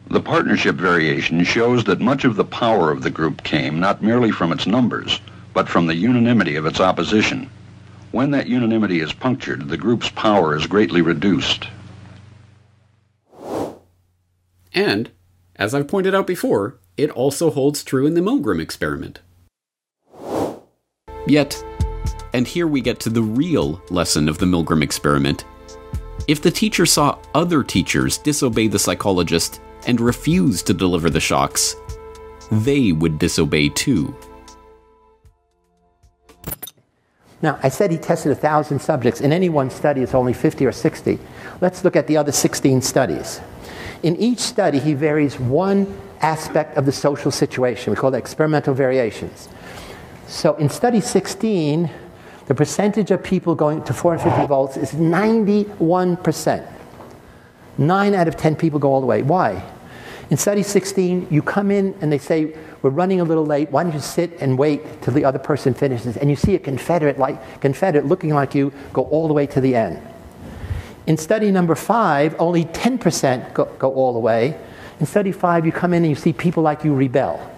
The 0.09 0.21
partnership 0.21 0.75
variation 0.75 1.43
shows 1.45 1.85
that 1.85 2.01
much 2.01 2.25
of 2.25 2.37
the 2.37 2.45
power 2.45 2.91
of 2.91 3.03
the 3.03 3.11
group 3.11 3.43
came 3.45 3.81
not 3.81 4.03
merely 4.03 4.31
from 4.31 4.53
its 4.53 4.67
numbers, 4.67 5.21
but 5.55 5.69
from 5.69 5.87
the 5.87 5.95
unanimity 5.95 6.57
of 6.57 6.67
its 6.67 6.81
opposition. 6.81 7.49
When 8.11 8.33
that 8.33 8.49
unanimity 8.49 9.01
is 9.01 9.13
punctured, 9.13 9.69
the 9.69 9.77
group's 9.77 10.11
power 10.11 10.57
is 10.57 10.67
greatly 10.67 11.01
reduced. 11.01 11.69
And, 14.75 15.11
as 15.57 15.75
I've 15.75 15.89
pointed 15.89 16.15
out 16.15 16.27
before, 16.27 16.79
it 16.97 17.11
also 17.11 17.51
holds 17.51 17.85
true 17.85 18.07
in 18.07 18.15
the 18.15 18.21
Milgram 18.21 18.61
experiment. 18.61 19.21
Yet, 21.27 21.63
and 22.33 22.47
here 22.47 22.67
we 22.67 22.81
get 22.81 23.01
to 23.01 23.11
the 23.11 23.23
real 23.23 23.83
lesson 23.91 24.29
of 24.29 24.39
the 24.39 24.47
Milgram 24.47 24.83
experiment. 24.83 25.45
If 26.29 26.43
the 26.43 26.51
teacher 26.51 26.87
saw 26.87 27.19
other 27.35 27.63
teachers 27.63 28.19
disobey 28.19 28.69
the 28.69 28.79
psychologist 28.79 29.61
and 29.87 30.01
refuse 30.01 30.63
to 30.65 30.75
deliver 30.75 31.11
the 31.11 31.21
shocks, 31.21 31.75
they 32.51 32.93
would 32.93 33.19
disobey 33.19 33.71
too. 33.71 34.15
Now, 37.43 37.59
I 37.63 37.71
said 37.71 37.91
he 37.91 37.97
tested 37.97 38.33
1,000 38.33 38.79
subjects. 38.79 39.23
In 39.23 39.33
any 39.33 39.49
one 39.49 39.71
study, 39.71 40.03
it's 40.03 40.15
only 40.15 40.35
50 40.35 40.67
or 40.67 40.73
60. 40.73 41.19
Let's 41.61 41.85
look 41.85 41.97
at 41.97 42.07
the 42.07 42.17
other 42.19 42.33
16 42.33 42.83
studies. 42.83 43.41
In 44.03 44.17
each 44.17 44.41
study, 44.41 44.79
he 44.79 44.93
varies 44.93 45.39
one 45.41 45.87
aspect 46.21 46.77
of 46.77 46.85
the 46.85 46.93
social 46.93 47.31
situation. 47.31 47.93
We 47.93 47.97
call 47.97 48.11
that 48.11 48.19
experimental 48.19 48.75
variations. 48.75 49.49
So 50.27 50.55
in 50.57 50.69
study 50.69 51.01
16, 51.01 51.91
the 52.51 52.55
percentage 52.57 53.13
of 53.13 53.23
people 53.23 53.55
going 53.55 53.81
to 53.85 53.95
450 53.95 54.49
volts 54.49 54.77
is 54.77 54.91
91%. 54.91 56.73
Nine 57.79 58.13
out 58.13 58.27
of 58.27 58.37
10 58.37 58.57
people 58.57 58.81
go 58.81 58.93
all 58.93 59.01
the 59.01 59.07
way. 59.07 59.23
Why? 59.23 59.63
In 60.31 60.37
study 60.37 60.65
16, 60.65 61.29
you 61.31 61.43
come 61.43 61.71
in 61.71 61.95
and 62.01 62.11
they 62.11 62.19
say, 62.19 62.57
We're 62.83 62.91
running 62.91 63.21
a 63.21 63.23
little 63.23 63.47
late. 63.47 63.71
Why 63.71 63.85
don't 63.85 63.93
you 63.93 64.01
sit 64.01 64.33
and 64.41 64.59
wait 64.59 65.01
till 65.01 65.15
the 65.15 65.25
other 65.25 65.39
person 65.39 65.75
finishes? 65.75 66.17
And 66.17 66.29
you 66.29 66.35
see 66.35 66.57
a 66.57 66.59
Confederate, 66.59 67.21
like, 67.21 67.61
Confederate 67.61 68.07
looking 68.07 68.35
like 68.35 68.53
you 68.53 68.73
go 68.93 69.05
all 69.05 69.29
the 69.29 69.35
way 69.35 69.47
to 69.47 69.61
the 69.61 69.77
end. 69.77 70.03
In 71.07 71.17
study 71.19 71.53
number 71.53 71.77
five, 71.77 72.35
only 72.41 72.65
10% 72.65 73.55
go, 73.55 73.67
go 73.79 73.95
all 73.95 74.13
the 74.13 74.19
way. 74.19 74.59
In 74.99 75.07
study 75.07 75.31
five, 75.31 75.65
you 75.65 75.71
come 75.71 75.95
in 75.95 76.03
and 76.03 76.11
you 76.11 76.17
see 76.17 76.33
people 76.33 76.65
like 76.65 76.83
you 76.83 76.97
rebel. 76.97 77.49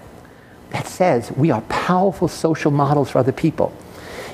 That 0.69 0.87
says 0.87 1.33
we 1.33 1.51
are 1.51 1.63
powerful 1.63 2.29
social 2.29 2.71
models 2.71 3.09
for 3.09 3.21
other 3.21 3.33
people. 3.33 3.75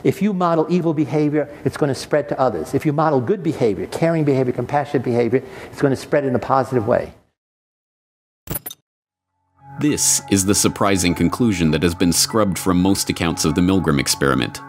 If 0.04 0.22
you 0.22 0.32
model 0.32 0.66
evil 0.68 0.94
behavior, 0.94 1.48
it's 1.64 1.76
going 1.76 1.88
to 1.88 1.94
spread 1.94 2.28
to 2.28 2.38
others. 2.38 2.74
If 2.74 2.86
you 2.86 2.92
model 2.92 3.20
good 3.20 3.42
behavior, 3.42 3.86
caring 3.86 4.24
behavior, 4.24 4.52
compassionate 4.52 5.04
behavior, 5.04 5.42
it's 5.70 5.80
going 5.80 5.92
to 5.92 5.96
spread 5.96 6.24
in 6.24 6.34
a 6.34 6.38
positive 6.38 6.86
way. 6.86 7.12
This 9.80 10.22
is 10.30 10.44
the 10.44 10.54
surprising 10.54 11.14
conclusion 11.14 11.70
that 11.70 11.84
has 11.84 11.94
been 11.94 12.12
scrubbed 12.12 12.58
from 12.58 12.82
most 12.82 13.08
accounts 13.10 13.44
of 13.44 13.54
the 13.54 13.60
Milgram 13.60 14.00
experiment. 14.00 14.60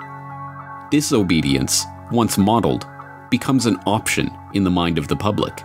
Disobedience, 0.92 1.86
once 2.12 2.38
modeled, 2.38 2.86
becomes 3.32 3.66
an 3.66 3.78
option 3.88 4.32
in 4.54 4.64
the 4.64 4.70
mind 4.70 4.98
of 4.98 5.08
the 5.08 5.16
public. 5.16 5.64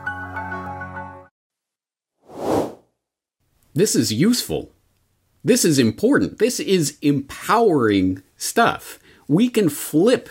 This 3.74 3.94
is 3.94 4.12
useful. 4.12 4.70
This 5.42 5.64
is 5.64 5.78
important. 5.78 6.38
This 6.38 6.58
is 6.60 6.96
empowering 7.02 8.22
stuff. 8.36 8.98
We 9.28 9.48
can 9.48 9.68
flip 9.68 10.28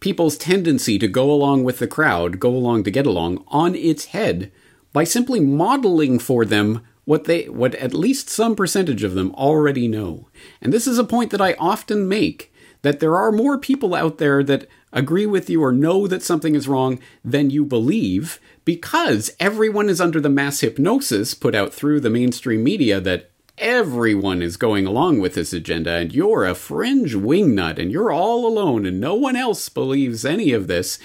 people's 0.00 0.36
tendency 0.36 0.98
to 0.98 1.08
go 1.08 1.30
along 1.30 1.64
with 1.64 1.78
the 1.78 1.86
crowd, 1.86 2.38
go 2.38 2.50
along 2.50 2.84
to 2.84 2.90
get 2.90 3.06
along, 3.06 3.44
on 3.48 3.74
its 3.74 4.06
head 4.06 4.52
by 4.92 5.04
simply 5.04 5.40
modeling 5.40 6.18
for 6.18 6.44
them 6.44 6.82
what 7.04 7.24
they 7.24 7.48
what 7.48 7.74
at 7.76 7.94
least 7.94 8.28
some 8.28 8.56
percentage 8.56 9.02
of 9.02 9.14
them 9.14 9.32
already 9.34 9.88
know. 9.88 10.28
And 10.60 10.72
this 10.72 10.86
is 10.86 10.98
a 10.98 11.04
point 11.04 11.30
that 11.30 11.40
I 11.40 11.54
often 11.54 12.08
make 12.08 12.52
that 12.82 13.00
there 13.00 13.16
are 13.16 13.32
more 13.32 13.58
people 13.58 13.94
out 13.94 14.18
there 14.18 14.42
that 14.44 14.68
agree 14.92 15.26
with 15.26 15.50
you 15.50 15.62
or 15.62 15.72
know 15.72 16.06
that 16.06 16.22
something 16.22 16.54
is 16.54 16.68
wrong 16.68 16.98
than 17.24 17.50
you 17.50 17.64
believe 17.64 18.40
because 18.64 19.30
everyone 19.38 19.88
is 19.88 20.00
under 20.00 20.20
the 20.20 20.28
mass 20.28 20.60
hypnosis 20.60 21.34
put 21.34 21.54
out 21.54 21.72
through 21.72 22.00
the 22.00 22.10
mainstream 22.10 22.62
media 22.64 23.00
that 23.00 23.30
everyone 23.58 24.42
is 24.42 24.56
going 24.56 24.86
along 24.86 25.20
with 25.20 25.34
this 25.34 25.52
agenda 25.52 25.90
and 25.92 26.12
you're 26.14 26.44
a 26.44 26.54
fringe 26.54 27.14
wingnut 27.14 27.78
and 27.78 27.90
you're 27.90 28.12
all 28.12 28.46
alone 28.46 28.84
and 28.84 29.00
no 29.00 29.14
one 29.14 29.36
else 29.36 29.68
believes 29.68 30.24
any 30.24 30.52
of 30.52 30.66
this. 30.66 30.98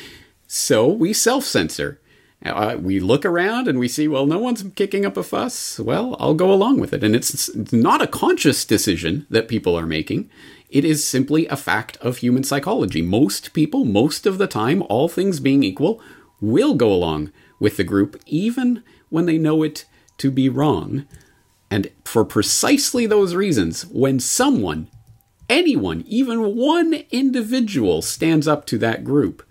So 0.48 0.88
we 0.88 1.14
self 1.14 1.44
censor. 1.44 2.00
Uh, 2.44 2.76
we 2.80 3.00
look 3.00 3.24
around 3.24 3.68
and 3.68 3.78
we 3.78 3.88
see, 3.88 4.08
well, 4.08 4.26
no 4.26 4.40
one's 4.40 4.64
kicking 4.76 5.06
up 5.06 5.16
a 5.16 5.22
fuss. 5.22 5.80
Well, 5.80 6.16
I'll 6.20 6.34
go 6.34 6.52
along 6.52 6.80
with 6.80 6.92
it. 6.92 7.04
And 7.04 7.16
it's, 7.16 7.50
it's 7.50 7.72
not 7.72 8.02
a 8.02 8.08
conscious 8.08 8.66
decision 8.66 9.28
that 9.30 9.48
people 9.48 9.78
are 9.78 9.86
making. 9.86 10.28
It 10.68 10.84
is 10.84 11.08
simply 11.08 11.46
a 11.48 11.56
fact 11.56 11.98
of 11.98 12.18
human 12.18 12.44
psychology. 12.44 13.04
Most 13.04 13.54
people, 13.54 13.86
most 13.86 14.26
of 14.26 14.40
the 14.40 14.48
time, 14.48 14.84
all 14.90 15.08
things 15.08 15.40
being 15.40 15.64
equal, 15.64 16.02
will 16.40 16.74
go 16.74 16.92
along 16.92 17.32
with 17.60 17.78
the 17.78 17.84
group, 17.84 18.20
even 18.26 18.82
when 19.10 19.28
they 19.28 19.38
know 19.38 19.62
it 19.62 19.86
to 20.18 20.32
be 20.32 20.50
wrong. 20.50 21.06
And 21.72 21.90
for 22.04 22.26
precisely 22.26 23.06
those 23.06 23.34
reasons, 23.34 23.86
when 23.86 24.20
someone, 24.20 24.90
anyone, 25.50 26.04
even 26.06 26.58
one 26.58 27.06
individual 27.10 28.02
stands 28.02 28.46
up 28.46 28.66
to 28.68 28.78
that 28.80 29.06
group, 29.06 29.42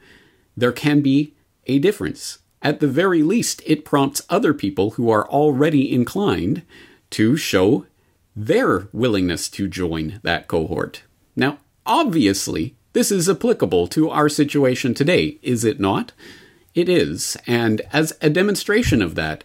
there 0.54 0.70
can 0.70 1.00
be 1.00 1.35
a 1.66 1.78
difference. 1.78 2.38
At 2.61 2.80
the 2.80 2.88
very 2.88 3.22
least, 3.22 3.62
it 3.64 3.87
prompts 3.87 4.22
other 4.28 4.52
people 4.52 4.92
who 4.92 5.09
are 5.09 5.26
already 5.26 5.92
inclined 5.92 6.62
to 7.11 7.38
show 7.38 7.87
their 8.37 8.88
willingness 8.92 9.48
to 9.48 9.66
join 9.66 10.20
that 10.22 10.46
cohort. 10.46 11.02
Now, 11.35 11.59
obviously, 11.87 12.76
this 12.92 13.11
is 13.11 13.30
applicable 13.30 13.87
to 13.88 14.11
our 14.11 14.28
situation 14.28 14.92
today, 14.92 15.38
is 15.42 15.64
it 15.64 15.80
not? 15.80 16.12
It 16.74 16.88
is. 16.88 17.37
And 17.46 17.80
as 17.92 18.16
a 18.20 18.28
demonstration 18.28 19.00
of 19.00 19.14
that, 19.14 19.42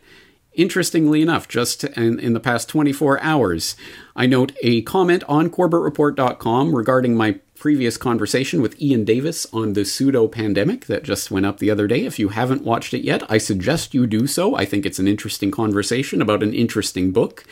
interestingly 0.55 1.21
enough, 1.21 1.47
just 1.47 1.83
in, 1.83 2.19
in, 2.19 2.33
the 2.33 2.39
past 2.39 2.67
24 2.69 3.21
hours, 3.21 3.75
I 4.15 4.25
note 4.25 4.53
a 4.61 4.81
comment 4.81 5.23
on 5.27 5.49
CorbettReport.com 5.49 6.75
regarding 6.75 7.15
my 7.15 7.39
previous 7.55 7.97
conversation 7.97 8.61
with 8.61 8.81
Iain 8.81 9.05
Davis 9.05 9.47
on 9.53 9.73
the 9.73 9.85
pseudo 9.85 10.27
pandemic 10.27 10.85
that 10.85 11.03
just 11.03 11.31
went 11.31 11.45
up 11.45 11.59
the 11.59 11.71
other 11.71 11.87
day. 11.87 12.05
If 12.05 12.19
you 12.19 12.29
haven't 12.29 12.63
watched 12.63 12.93
it 12.93 13.03
yet, 13.03 13.23
I 13.29 13.37
suggest 13.37 13.93
you 13.93 14.05
do 14.07 14.27
so. 14.27 14.55
I 14.55 14.65
think 14.65 14.85
it's 14.85 14.99
an 14.99 15.07
interesting 15.07 15.51
conversation 15.51 16.21
about 16.21 16.43
an 16.43 16.53
interesting 16.53 17.11
book 17.11 17.45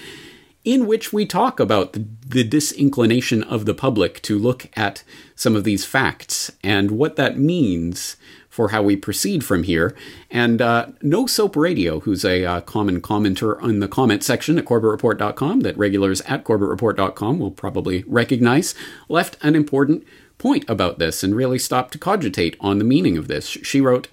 in 0.63 0.88
which 0.88 1.12
we 1.12 1.26
talk 1.26 1.60
about 1.60 1.94
the, 1.94 2.06
the, 2.26 2.44
disinclination 2.44 3.44
of 3.44 3.66
the 3.66 3.74
public 3.74 4.22
to 4.22 4.39
look 4.39 4.70
at 4.78 5.04
some 5.36 5.56
of 5.56 5.66
these 5.66 5.84
facts 5.84 6.52
and 6.63 6.92
what 6.92 7.18
that 7.18 7.38
means 7.38 8.16
for 8.54 8.70
how 8.70 8.84
we 8.84 8.96
proceed 8.96 9.44
from 9.44 9.63
here. 9.63 9.96
And 10.30 10.62
uh, 10.62 10.89
No 11.02 11.26
Soap 11.26 11.56
Radio, 11.56 12.02
who's 12.02 12.24
a 12.24 12.46
uh, 12.46 12.62
common 12.62 13.02
commenter 13.02 13.60
in 13.68 13.80
the 13.80 13.88
comment 13.88 14.22
section 14.24 14.60
at 14.60 14.66
CorbettReport.com 14.66 15.62
that 15.62 15.76
regulars 15.76 16.22
at 16.22 16.44
CorbettReport.com 16.44 17.39
will 17.39 17.50
probably 17.50 18.04
recognize, 18.06 18.76
left 19.10 19.38
an 19.42 19.56
important 19.56 20.04
point 20.38 20.66
about 20.70 21.00
this 21.00 21.24
and 21.24 21.36
really 21.36 21.58
stopped 21.58 21.94
to 21.94 21.98
cogitate 21.98 22.56
on 22.60 22.78
the 22.78 22.84
meaning 22.84 23.18
of 23.18 23.28
this. 23.28 23.48
She 23.48 23.82
wrote, 23.82 24.08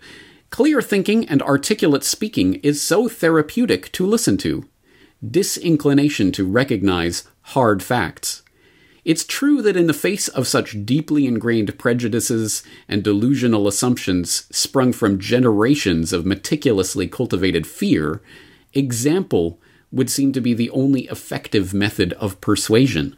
Clear 0.49 0.81
thinking 0.81 1.29
and 1.29 1.43
articulate 1.43 2.03
speaking 2.03 2.55
is 2.63 2.81
so 2.81 3.11
therapeutic 3.11 3.93
to 3.93 4.07
listen 4.07 4.39
to 4.39 4.67
disinclination 5.23 6.33
to 6.33 6.49
recognize 6.49 7.25
hard 7.43 7.83
facts. 7.83 8.43
It's 9.05 9.25
true 9.25 9.63
that 9.63 9.77
in 9.77 9.87
the 9.87 9.95
face 9.95 10.29
of 10.29 10.47
such 10.47 10.85
deeply 10.85 11.27
ingrained 11.27 11.79
prejudices 11.79 12.63
and 12.87 13.03
delusional 13.03 13.67
assumptions 13.67 14.47
sprung 14.51 14.93
from 14.93 15.19
generations 15.19 16.13
of 16.13 16.27
meticulously 16.27 17.07
cultivated 17.09 17.67
fear, 17.67 18.21
example 18.75 19.59
would 19.91 20.11
seem 20.11 20.33
to 20.33 20.41
be 20.41 20.55
the 20.55 20.71
only 20.71 21.03
effective 21.09 21.73
method 21.73 22.13
of 22.15 22.41
persuasion. 22.41 23.17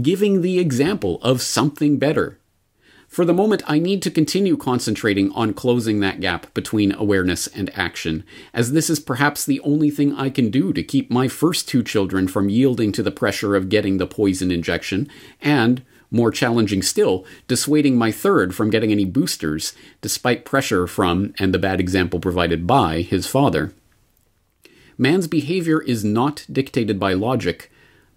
Giving 0.00 0.42
the 0.42 0.58
example 0.58 1.18
of 1.22 1.42
something 1.42 1.98
better, 1.98 2.37
for 3.18 3.24
the 3.24 3.34
moment, 3.34 3.64
I 3.66 3.80
need 3.80 4.00
to 4.02 4.12
continue 4.12 4.56
concentrating 4.56 5.32
on 5.32 5.52
closing 5.52 5.98
that 5.98 6.20
gap 6.20 6.54
between 6.54 6.94
awareness 6.94 7.48
and 7.48 7.68
action, 7.76 8.22
as 8.54 8.70
this 8.70 8.88
is 8.88 9.00
perhaps 9.00 9.44
the 9.44 9.58
only 9.62 9.90
thing 9.90 10.14
I 10.14 10.30
can 10.30 10.52
do 10.52 10.72
to 10.72 10.84
keep 10.84 11.10
my 11.10 11.26
first 11.26 11.68
two 11.68 11.82
children 11.82 12.28
from 12.28 12.48
yielding 12.48 12.92
to 12.92 13.02
the 13.02 13.10
pressure 13.10 13.56
of 13.56 13.68
getting 13.68 13.98
the 13.98 14.06
poison 14.06 14.52
injection, 14.52 15.10
and, 15.42 15.82
more 16.12 16.30
challenging 16.30 16.80
still, 16.80 17.24
dissuading 17.48 17.96
my 17.96 18.12
third 18.12 18.54
from 18.54 18.70
getting 18.70 18.92
any 18.92 19.04
boosters, 19.04 19.72
despite 20.00 20.44
pressure 20.44 20.86
from, 20.86 21.34
and 21.40 21.52
the 21.52 21.58
bad 21.58 21.80
example 21.80 22.20
provided 22.20 22.68
by, 22.68 23.00
his 23.00 23.26
father. 23.26 23.72
Man's 24.96 25.26
behavior 25.26 25.82
is 25.82 26.04
not 26.04 26.46
dictated 26.52 27.00
by 27.00 27.14
logic, 27.14 27.68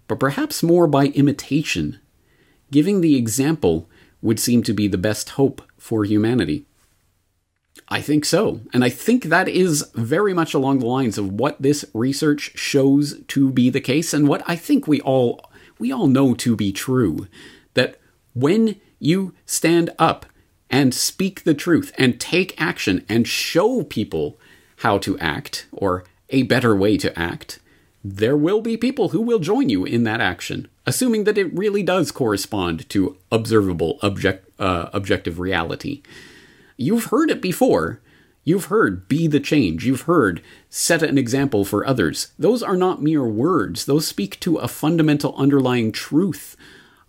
but 0.06 0.20
perhaps 0.20 0.62
more 0.62 0.86
by 0.86 1.06
imitation. 1.06 1.98
Giving 2.70 3.00
the 3.00 3.16
example 3.16 3.88
would 4.22 4.40
seem 4.40 4.62
to 4.62 4.72
be 4.72 4.88
the 4.88 4.98
best 4.98 5.30
hope 5.30 5.60
for 5.76 6.04
humanity. 6.04 6.64
I 7.88 8.00
think 8.00 8.24
so. 8.24 8.60
And 8.72 8.84
I 8.84 8.88
think 8.88 9.24
that 9.24 9.48
is 9.48 9.90
very 9.94 10.32
much 10.32 10.54
along 10.54 10.78
the 10.78 10.86
lines 10.86 11.18
of 11.18 11.32
what 11.32 11.60
this 11.60 11.84
research 11.92 12.52
shows 12.56 13.20
to 13.28 13.50
be 13.50 13.68
the 13.68 13.80
case 13.80 14.14
and 14.14 14.28
what 14.28 14.42
I 14.46 14.56
think 14.56 14.86
we 14.86 15.00
all 15.00 15.50
we 15.78 15.92
all 15.92 16.06
know 16.06 16.34
to 16.34 16.54
be 16.54 16.72
true 16.72 17.26
that 17.74 17.98
when 18.34 18.80
you 18.98 19.34
stand 19.44 19.90
up 19.98 20.24
and 20.70 20.94
speak 20.94 21.44
the 21.44 21.54
truth 21.54 21.92
and 21.98 22.20
take 22.20 22.60
action 22.60 23.04
and 23.08 23.26
show 23.28 23.82
people 23.82 24.38
how 24.76 24.96
to 24.98 25.18
act 25.18 25.66
or 25.72 26.04
a 26.30 26.44
better 26.44 26.74
way 26.74 26.96
to 26.96 27.16
act, 27.18 27.58
there 28.02 28.36
will 28.36 28.62
be 28.62 28.76
people 28.76 29.10
who 29.10 29.20
will 29.20 29.38
join 29.38 29.68
you 29.68 29.84
in 29.84 30.04
that 30.04 30.20
action, 30.20 30.68
assuming 30.86 31.24
that 31.24 31.38
it 31.38 31.56
really 31.56 31.82
does 31.82 32.10
correspond 32.10 32.88
to 32.90 33.16
observable 33.30 33.98
object, 34.02 34.48
uh, 34.58 34.88
objective 34.92 35.38
reality. 35.38 36.02
You've 36.76 37.06
heard 37.06 37.30
it 37.30 37.40
before. 37.40 38.00
You've 38.44 38.66
heard 38.66 39.06
be 39.06 39.28
the 39.28 39.38
change. 39.38 39.86
You've 39.86 40.02
heard 40.02 40.42
set 40.68 41.02
an 41.02 41.16
example 41.16 41.64
for 41.64 41.86
others. 41.86 42.32
Those 42.38 42.62
are 42.62 42.76
not 42.76 43.02
mere 43.02 43.24
words, 43.24 43.86
those 43.86 44.06
speak 44.06 44.40
to 44.40 44.56
a 44.56 44.68
fundamental 44.68 45.34
underlying 45.36 45.92
truth 45.92 46.56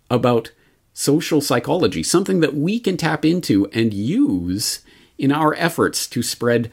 about 0.08 0.52
social 0.92 1.40
psychology, 1.40 2.04
something 2.04 2.38
that 2.40 2.54
we 2.54 2.78
can 2.78 2.96
tap 2.96 3.24
into 3.24 3.66
and 3.72 3.92
use 3.92 4.80
in 5.18 5.32
our 5.32 5.54
efforts 5.54 6.06
to 6.06 6.22
spread 6.22 6.70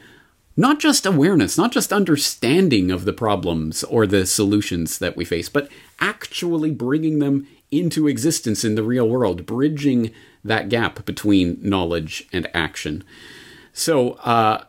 not 0.56 0.78
just 0.78 1.06
awareness, 1.06 1.56
not 1.56 1.72
just 1.72 1.92
understanding 1.92 2.90
of 2.90 3.04
the 3.04 3.12
problems 3.12 3.84
or 3.84 4.06
the 4.06 4.26
solutions 4.26 4.98
that 4.98 5.16
we 5.16 5.24
face, 5.24 5.48
but 5.48 5.70
actually 6.00 6.70
bringing 6.70 7.18
them 7.18 7.46
into 7.70 8.06
existence 8.06 8.64
in 8.64 8.74
the 8.74 8.82
real 8.82 9.08
world, 9.08 9.46
bridging 9.46 10.10
that 10.44 10.68
gap 10.68 11.04
between 11.06 11.58
knowledge 11.62 12.28
and 12.32 12.48
action. 12.54 13.02
So, 13.72 14.12
uh, 14.24 14.64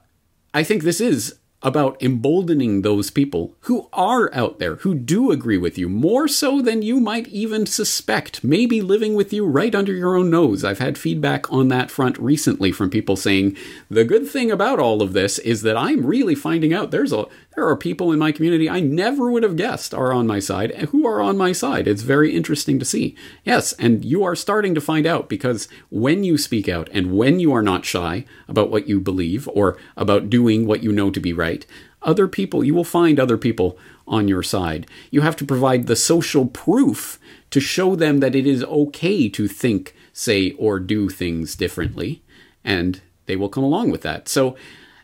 I 0.53 0.63
think 0.63 0.83
this 0.83 1.01
is 1.01 1.35
about 1.63 2.01
emboldening 2.03 2.81
those 2.81 3.09
people 3.09 3.55
who 3.61 3.87
are 3.93 4.33
out 4.33 4.59
there, 4.59 4.75
who 4.77 4.93
do 4.93 5.31
agree 5.31 5.57
with 5.57 5.77
you, 5.77 5.87
more 5.87 6.27
so 6.27 6.61
than 6.61 6.81
you 6.81 6.99
might 6.99 7.27
even 7.29 7.65
suspect, 7.65 8.43
maybe 8.43 8.81
living 8.81 9.15
with 9.15 9.31
you 9.31 9.45
right 9.45 9.73
under 9.73 9.93
your 9.93 10.15
own 10.15 10.29
nose. 10.29 10.63
I've 10.63 10.79
had 10.79 10.97
feedback 10.97 11.51
on 11.51 11.69
that 11.69 11.89
front 11.89 12.19
recently 12.19 12.71
from 12.71 12.89
people 12.89 13.15
saying, 13.15 13.55
the 13.89 14.03
good 14.03 14.27
thing 14.27 14.51
about 14.51 14.79
all 14.79 15.01
of 15.01 15.13
this 15.13 15.39
is 15.39 15.61
that 15.61 15.77
I'm 15.77 16.05
really 16.05 16.35
finding 16.35 16.73
out 16.73 16.91
there's 16.91 17.13
a 17.13 17.25
there 17.55 17.67
are 17.67 17.77
people 17.77 18.11
in 18.11 18.19
my 18.19 18.31
community 18.31 18.69
I 18.69 18.79
never 18.79 19.29
would 19.29 19.43
have 19.43 19.55
guessed 19.55 19.93
are 19.93 20.11
on 20.11 20.25
my 20.25 20.39
side 20.39 20.71
and 20.71 20.89
who 20.89 21.05
are 21.05 21.21
on 21.21 21.37
my 21.37 21.51
side. 21.51 21.87
It's 21.87 22.01
very 22.01 22.35
interesting 22.35 22.79
to 22.79 22.85
see. 22.85 23.15
Yes, 23.43 23.73
and 23.73 24.03
you 24.03 24.23
are 24.23 24.35
starting 24.35 24.73
to 24.73 24.81
find 24.81 25.05
out 25.05 25.29
because 25.29 25.67
when 25.91 26.23
you 26.23 26.37
speak 26.37 26.67
out 26.67 26.89
and 26.91 27.15
when 27.15 27.39
you 27.39 27.53
are 27.53 27.61
not 27.61 27.85
shy 27.85 28.25
about 28.47 28.71
what 28.71 28.87
you 28.87 28.99
believe 28.99 29.47
or 29.49 29.77
about 29.95 30.29
doing 30.29 30.65
what 30.65 30.81
you 30.81 30.91
know 30.91 31.11
to 31.11 31.19
be 31.19 31.31
right, 31.31 31.52
other 32.01 32.27
people, 32.27 32.63
you 32.63 32.73
will 32.73 32.83
find 32.83 33.19
other 33.19 33.37
people 33.37 33.77
on 34.07 34.27
your 34.27 34.43
side. 34.43 34.87
You 35.11 35.21
have 35.21 35.35
to 35.37 35.45
provide 35.45 35.87
the 35.87 35.95
social 35.95 36.45
proof 36.45 37.19
to 37.51 37.59
show 37.59 37.95
them 37.95 38.19
that 38.19 38.35
it 38.35 38.45
is 38.45 38.63
okay 38.63 39.29
to 39.29 39.47
think, 39.47 39.95
say, 40.11 40.51
or 40.51 40.79
do 40.79 41.09
things 41.09 41.55
differently, 41.55 42.21
and 42.63 43.01
they 43.25 43.35
will 43.35 43.49
come 43.49 43.63
along 43.63 43.91
with 43.91 44.01
that. 44.01 44.27
So, 44.27 44.55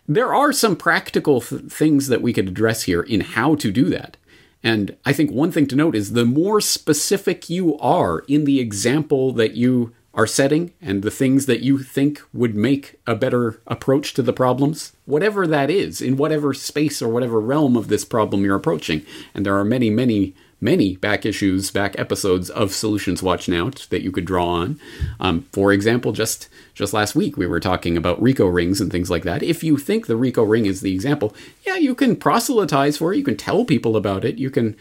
there 0.08 0.34
are 0.34 0.52
some 0.52 0.76
practical 0.76 1.40
th- 1.40 1.72
things 1.72 2.08
that 2.08 2.24
we 2.24 2.34
could 2.34 2.48
address 2.48 2.84
here 2.84 3.04
in 3.04 3.22
how 3.22 3.54
to 3.56 3.72
do 3.72 3.86
that. 3.86 4.18
And 4.64 4.98
I 5.06 5.14
think 5.14 5.32
one 5.32 5.52
thing 5.52 5.68
to 5.68 5.76
note 5.76 5.96
is 5.96 6.14
the 6.14 6.26
more 6.26 6.60
specific 6.60 7.50
you 7.50 7.78
are 7.78 8.20
in 8.28 8.46
the 8.46 8.60
example 8.60 9.32
that 9.34 9.54
you 9.54 9.94
are 10.20 10.28
setting 10.28 10.74
and 10.82 11.02
the 11.02 11.10
things 11.10 11.46
that 11.46 11.62
you 11.62 11.78
think 11.80 12.22
would 12.34 12.54
make 12.54 13.00
a 13.08 13.16
better 13.16 13.62
approach 13.66 14.14
to 14.14 14.22
the 14.22 14.34
problems, 14.34 14.92
whatever 15.06 15.48
that 15.48 15.70
is, 15.70 16.02
in 16.02 16.18
whatever 16.18 16.54
space 16.54 17.02
or 17.02 17.08
whatever 17.08 17.40
realm 17.40 17.78
of 17.78 17.88
this 17.88 18.04
problem 18.04 18.44
you're 18.44 18.58
approaching. 18.58 19.02
And 19.34 19.46
there 19.46 19.58
are 19.58 19.64
many, 19.64 19.90
many 19.90 20.36
many 20.62 20.98
back 20.98 21.26
issues, 21.26 21.72
back 21.72 21.98
episodes 21.98 22.50
of 22.50 22.74
Solutions 22.74 23.24
Watch 23.24 23.48
Now 23.48 23.72
that 23.92 24.02
you 24.02 24.12
could 24.12 24.26
draw 24.26 24.46
on. 24.46 24.78
Um, 25.22 25.48
for 25.54 25.72
example, 25.72 26.12
just 26.12 26.50
just 26.74 26.92
last 26.92 27.16
week 27.16 27.38
we 27.38 27.48
were 27.48 27.62
talking 27.62 27.96
about 27.96 28.22
REKO 28.22 28.54
rings 28.54 28.82
and 28.82 28.92
things 28.92 29.10
like 29.10 29.24
that. 29.24 29.42
If 29.42 29.64
you 29.64 29.78
think 29.78 30.08
the 30.08 30.18
REKO 30.18 30.44
ring 30.44 30.66
is 30.66 30.82
the 30.82 30.94
example, 30.94 31.34
yeah, 31.66 31.78
you 31.78 31.96
can 31.96 32.18
proselytize 32.18 32.98
for 32.98 33.14
it. 33.14 33.18
You 33.18 33.24
can 33.24 33.38
tell 33.38 33.64
people 33.64 33.96
about 33.96 34.26
it. 34.26 34.38
You 34.38 34.50
can 34.50 34.76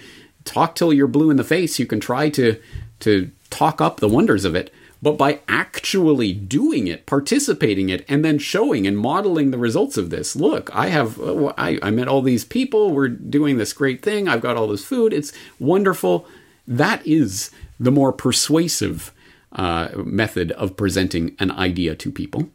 talk 0.44 0.74
till 0.74 0.92
you're 0.92 1.06
blue 1.06 1.30
in 1.30 1.36
the 1.36 1.44
face. 1.44 1.78
You 1.78 1.86
can 1.86 2.00
try 2.00 2.28
to 2.30 2.60
to 2.98 3.30
talk 3.50 3.80
up 3.80 4.00
the 4.00 4.08
wonders 4.08 4.44
of 4.44 4.56
it 4.56 4.74
but 5.00 5.16
by 5.16 5.40
actually 5.48 6.32
doing 6.32 6.86
it, 6.88 7.06
participating 7.06 7.88
it, 7.88 8.04
and 8.08 8.24
then 8.24 8.38
showing 8.38 8.86
and 8.86 8.98
modeling 8.98 9.50
the 9.50 9.58
results 9.58 9.96
of 9.96 10.10
this. 10.10 10.34
Look, 10.34 10.74
I 10.74 10.88
have, 10.88 11.20
uh, 11.20 11.52
I, 11.56 11.78
I 11.82 11.90
met 11.90 12.08
all 12.08 12.22
these 12.22 12.44
people. 12.44 12.90
We're 12.90 13.08
doing 13.08 13.58
this 13.58 13.72
great 13.72 14.02
thing. 14.02 14.28
I've 14.28 14.40
got 14.40 14.56
all 14.56 14.68
this 14.68 14.84
food. 14.84 15.12
It's 15.12 15.32
wonderful. 15.58 16.26
That 16.66 17.06
is 17.06 17.50
the 17.78 17.92
more 17.92 18.12
persuasive 18.12 19.12
uh, 19.52 19.88
method 19.96 20.52
of 20.52 20.76
presenting 20.76 21.36
an 21.38 21.50
idea 21.52 21.94
to 21.94 22.10
people. 22.10 22.50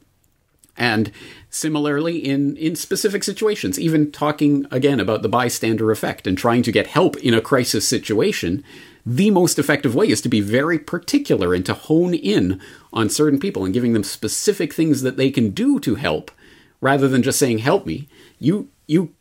And 0.76 1.12
similarly, 1.50 2.18
in, 2.18 2.58
in 2.58 2.76
specific 2.76 3.24
situations, 3.24 3.80
even 3.80 4.12
talking 4.12 4.66
again 4.72 5.00
about 5.00 5.22
the 5.22 5.30
bystander 5.30 5.92
effect 5.92 6.28
and 6.28 6.38
trying 6.38 6.64
to 6.64 6.72
get 6.72 6.88
help 6.88 7.16
in 7.18 7.34
a 7.34 7.42
crisis 7.42 7.88
situation, 7.88 8.64
the 9.06 9.32
most 9.32 9.60
effective 9.60 9.96
way 9.96 10.08
is 10.08 10.22
to 10.22 10.30
be 10.30 10.42
very 10.42 10.80
particular 10.80 11.54
and 11.54 11.66
to 11.66 11.74
hone 11.74 12.14
in 12.14 12.62
on 12.92 13.10
certain 13.10 13.40
people 13.40 13.66
and 13.66 13.74
giving 13.74 13.94
them 13.94 14.04
specific 14.04 14.74
things 14.74 15.02
that 15.02 15.18
they 15.18 15.30
can 15.30 15.50
do 15.50 15.80
to 15.82 15.96
help 15.96 16.32
rather 16.80 17.08
than 17.08 17.24
just 17.24 17.40
saying 17.40 17.60
help 17.60 17.86
me. 17.86 18.08
You 18.40 18.70
you 18.88 19.14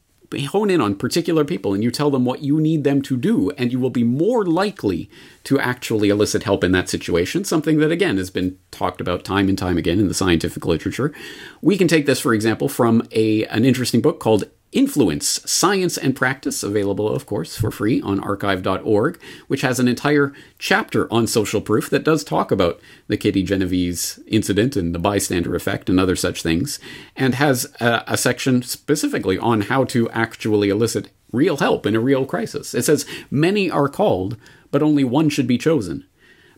hone 0.50 0.70
in 0.70 0.80
on 0.80 0.94
particular 0.94 1.44
people 1.44 1.74
and 1.74 1.82
you 1.82 1.90
tell 1.90 2.10
them 2.10 2.24
what 2.24 2.42
you 2.42 2.58
need 2.58 2.84
them 2.84 3.02
to 3.02 3.16
do 3.16 3.50
and 3.58 3.70
you 3.70 3.78
will 3.78 3.90
be 3.90 4.04
more 4.04 4.46
likely 4.46 5.10
to 5.44 5.60
actually 5.60 6.08
elicit 6.08 6.44
help 6.44 6.64
in 6.64 6.72
that 6.72 6.88
situation. 6.88 7.44
Something 7.44 7.78
that 7.78 7.92
again 7.92 8.16
has 8.16 8.30
been 8.30 8.58
talked 8.70 9.00
about 9.00 9.24
time 9.24 9.48
and 9.48 9.58
time 9.58 9.76
again 9.76 10.00
in 10.00 10.08
the 10.08 10.14
scientific 10.14 10.64
literature. 10.64 11.12
We 11.60 11.76
can 11.76 11.88
take 11.88 12.06
this 12.06 12.20
for 12.20 12.32
example 12.34 12.68
from 12.68 13.06
a 13.12 13.44
an 13.46 13.64
interesting 13.64 14.00
book 14.00 14.20
called 14.20 14.44
Influence 14.72 15.42
Science 15.50 15.98
and 15.98 16.16
Practice, 16.16 16.62
available, 16.62 17.06
of 17.06 17.26
course, 17.26 17.58
for 17.58 17.70
free 17.70 18.00
on 18.00 18.18
archive.org, 18.20 19.20
which 19.46 19.60
has 19.60 19.78
an 19.78 19.86
entire 19.86 20.32
chapter 20.58 21.12
on 21.12 21.26
social 21.26 21.60
proof 21.60 21.90
that 21.90 22.04
does 22.04 22.24
talk 22.24 22.50
about 22.50 22.80
the 23.06 23.18
Kitty 23.18 23.42
Genovese 23.42 24.18
incident 24.26 24.74
and 24.74 24.94
the 24.94 24.98
bystander 24.98 25.54
effect 25.54 25.90
and 25.90 26.00
other 26.00 26.16
such 26.16 26.42
things, 26.42 26.78
and 27.14 27.34
has 27.34 27.70
a, 27.80 28.02
a 28.06 28.16
section 28.16 28.62
specifically 28.62 29.36
on 29.36 29.62
how 29.62 29.84
to 29.84 30.08
actually 30.08 30.70
elicit 30.70 31.10
real 31.32 31.58
help 31.58 31.84
in 31.84 31.94
a 31.94 32.00
real 32.00 32.24
crisis. 32.24 32.72
It 32.72 32.84
says, 32.84 33.04
Many 33.30 33.70
are 33.70 33.90
called, 33.90 34.38
but 34.70 34.82
only 34.82 35.04
one 35.04 35.28
should 35.28 35.46
be 35.46 35.58
chosen. 35.58 36.06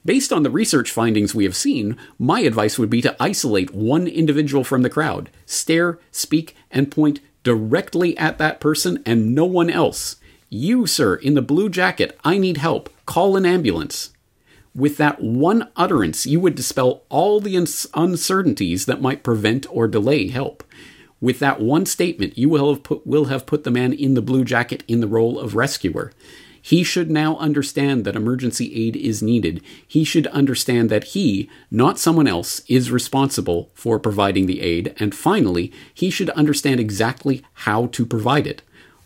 Based 0.05 0.33
on 0.33 0.45
the 0.45 0.51
research 0.51 0.91
findings 0.91 1.35
we 1.35 1.45
have 1.45 1.57
seen, 1.57 1.97
my 2.19 2.41
advice 2.41 2.79
would 2.79 2.91
be 2.91 3.01
to 3.03 3.17
isolate 3.19 3.75
one 3.75 4.07
individual 4.07 4.63
from 4.63 4.83
the 4.83 4.91
crowd, 4.91 5.31
stare, 5.47 5.99
speak, 6.13 6.55
and 6.71 6.93
point 6.93 7.21
directly 7.45 8.19
at 8.19 8.39
that 8.39 8.59
person 8.59 9.01
and 9.07 9.35
no 9.35 9.45
one 9.45 9.71
else. 9.71 10.17
You, 10.51 10.87
sir, 10.87 11.15
in 11.15 11.35
the 11.35 11.43
blue 11.43 11.69
jacket, 11.69 12.19
I 12.25 12.39
need 12.39 12.57
help. 12.57 12.91
Call 13.07 13.37
an 13.37 13.47
ambulance. 13.47 14.11
With 14.75 14.97
that 14.97 15.23
one 15.23 15.69
utterance, 15.77 16.27
you 16.27 16.41
would 16.41 16.57
dispel 16.57 17.05
all 17.09 17.39
the 17.39 17.55
uncertainties 17.95 18.87
that 18.87 19.01
might 19.01 19.23
prevent 19.23 19.67
or 19.71 19.87
delay 19.87 20.29
help. 20.29 20.65
With 21.21 21.39
that 21.39 21.61
one 21.61 21.87
statement, 21.87 22.37
you 22.37 22.49
will 22.49 22.75
have 22.75 22.83
put, 22.83 23.07
will 23.07 23.27
have 23.27 23.47
put 23.47 23.63
the 23.63 23.71
man 23.71 23.93
in 23.93 24.15
the 24.15 24.23
blue 24.23 24.45
jacket 24.45 24.83
in 24.89 25.01
the 25.01 25.07
role 25.07 25.39
of 25.39 25.55
rescuer. 25.55 26.13
He 26.67 26.83
should 26.83 27.11
now 27.11 27.37
understand 27.37 28.07
that 28.07 28.17
emergency 28.17 28.75
aid 28.87 28.97
is 28.97 29.23
needed. 29.23 29.63
He 29.87 30.03
should 30.03 30.27
understand 30.29 30.89
that 30.89 31.09
he, 31.13 31.51
not 31.71 31.99
someone 31.99 32.27
else, 32.27 32.63
is 32.67 32.91
responsible 32.91 33.69
for 33.75 33.99
providing 33.99 34.47
the 34.47 34.63
aid. 34.63 34.95
And 34.99 35.15
finally, 35.15 35.71
he 35.93 36.09
should 36.09 36.31
understand 36.31 36.81
exactly 36.81 37.43
how 37.53 37.89
to 37.89 38.07
provide 38.07 38.47
it. 38.47 38.63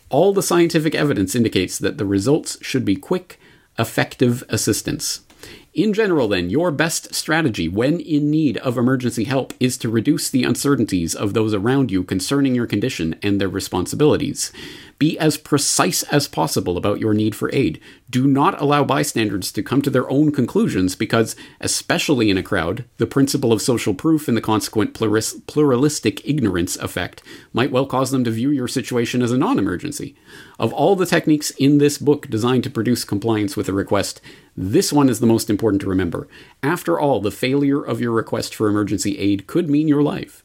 All 0.07 0.31
the 0.31 0.41
scientific 0.41 0.95
evidence 0.95 1.35
indicates 1.35 1.77
that 1.79 1.97
the 1.97 2.05
results 2.05 2.57
should 2.61 2.85
be 2.85 2.95
quick, 2.95 3.37
effective 3.77 4.41
assistance. 4.47 5.25
In 5.73 5.93
general, 5.93 6.27
then, 6.27 6.49
your 6.49 6.71
best 6.71 7.13
strategy 7.13 7.67
when 7.67 7.99
in 7.99 8.31
need 8.31 8.57
of 8.57 8.75
emergency 8.75 9.25
help 9.25 9.53
is 9.59 9.77
to 9.77 9.89
reduce 9.89 10.27
the 10.27 10.43
uncertainties 10.43 11.13
of 11.13 11.35
those 11.35 11.53
around 11.53 11.91
you 11.91 12.03
concerning 12.03 12.55
your 12.55 12.65
condition 12.65 13.19
and 13.21 13.39
their 13.39 13.49
responsibilities. 13.49 14.51
Be 14.97 15.17
as 15.17 15.37
precise 15.37 16.03
as 16.03 16.27
possible 16.27 16.75
about 16.75 16.99
your 16.99 17.13
need 17.13 17.35
for 17.35 17.53
aid. 17.53 17.79
Do 18.09 18.27
not 18.27 18.59
allow 18.59 18.83
bystanders 18.83 19.51
to 19.53 19.63
come 19.63 19.81
to 19.83 19.89
their 19.89 20.09
own 20.09 20.31
conclusions 20.31 20.95
because, 20.95 21.35
especially 21.61 22.29
in 22.29 22.37
a 22.37 22.43
crowd, 22.43 22.83
the 22.97 23.05
principle 23.05 23.53
of 23.53 23.61
social 23.61 23.93
proof 23.93 24.27
and 24.27 24.35
the 24.35 24.41
consequent 24.41 24.93
pluralistic 24.93 26.27
ignorance 26.27 26.75
effect 26.77 27.23
might 27.53 27.71
well 27.71 27.85
cause 27.85 28.11
them 28.11 28.25
to 28.25 28.31
view 28.31 28.49
your 28.49 28.67
situation 28.67 29.21
as 29.21 29.31
a 29.31 29.37
non 29.37 29.59
emergency. 29.59 30.15
Of 30.57 30.73
all 30.73 30.97
the 30.97 31.05
techniques 31.05 31.51
in 31.51 31.77
this 31.77 31.97
book 31.97 32.27
designed 32.27 32.65
to 32.65 32.69
produce 32.69 33.05
compliance 33.05 33.55
with 33.55 33.69
a 33.69 33.73
request, 33.73 34.19
this 34.61 34.91
one 34.91 35.07
is 35.07 35.21
the 35.21 35.25
most 35.25 35.49
important 35.49 35.81
to 35.81 35.89
remember. 35.89 36.27
After 36.61 36.99
all, 36.99 37.21
the 37.21 37.31
failure 37.31 37.81
of 37.81 38.01
your 38.01 38.11
request 38.11 38.53
for 38.53 38.67
emergency 38.67 39.17
aid 39.17 39.47
could 39.47 39.69
mean 39.69 39.87
your 39.87 40.03
life. 40.03 40.43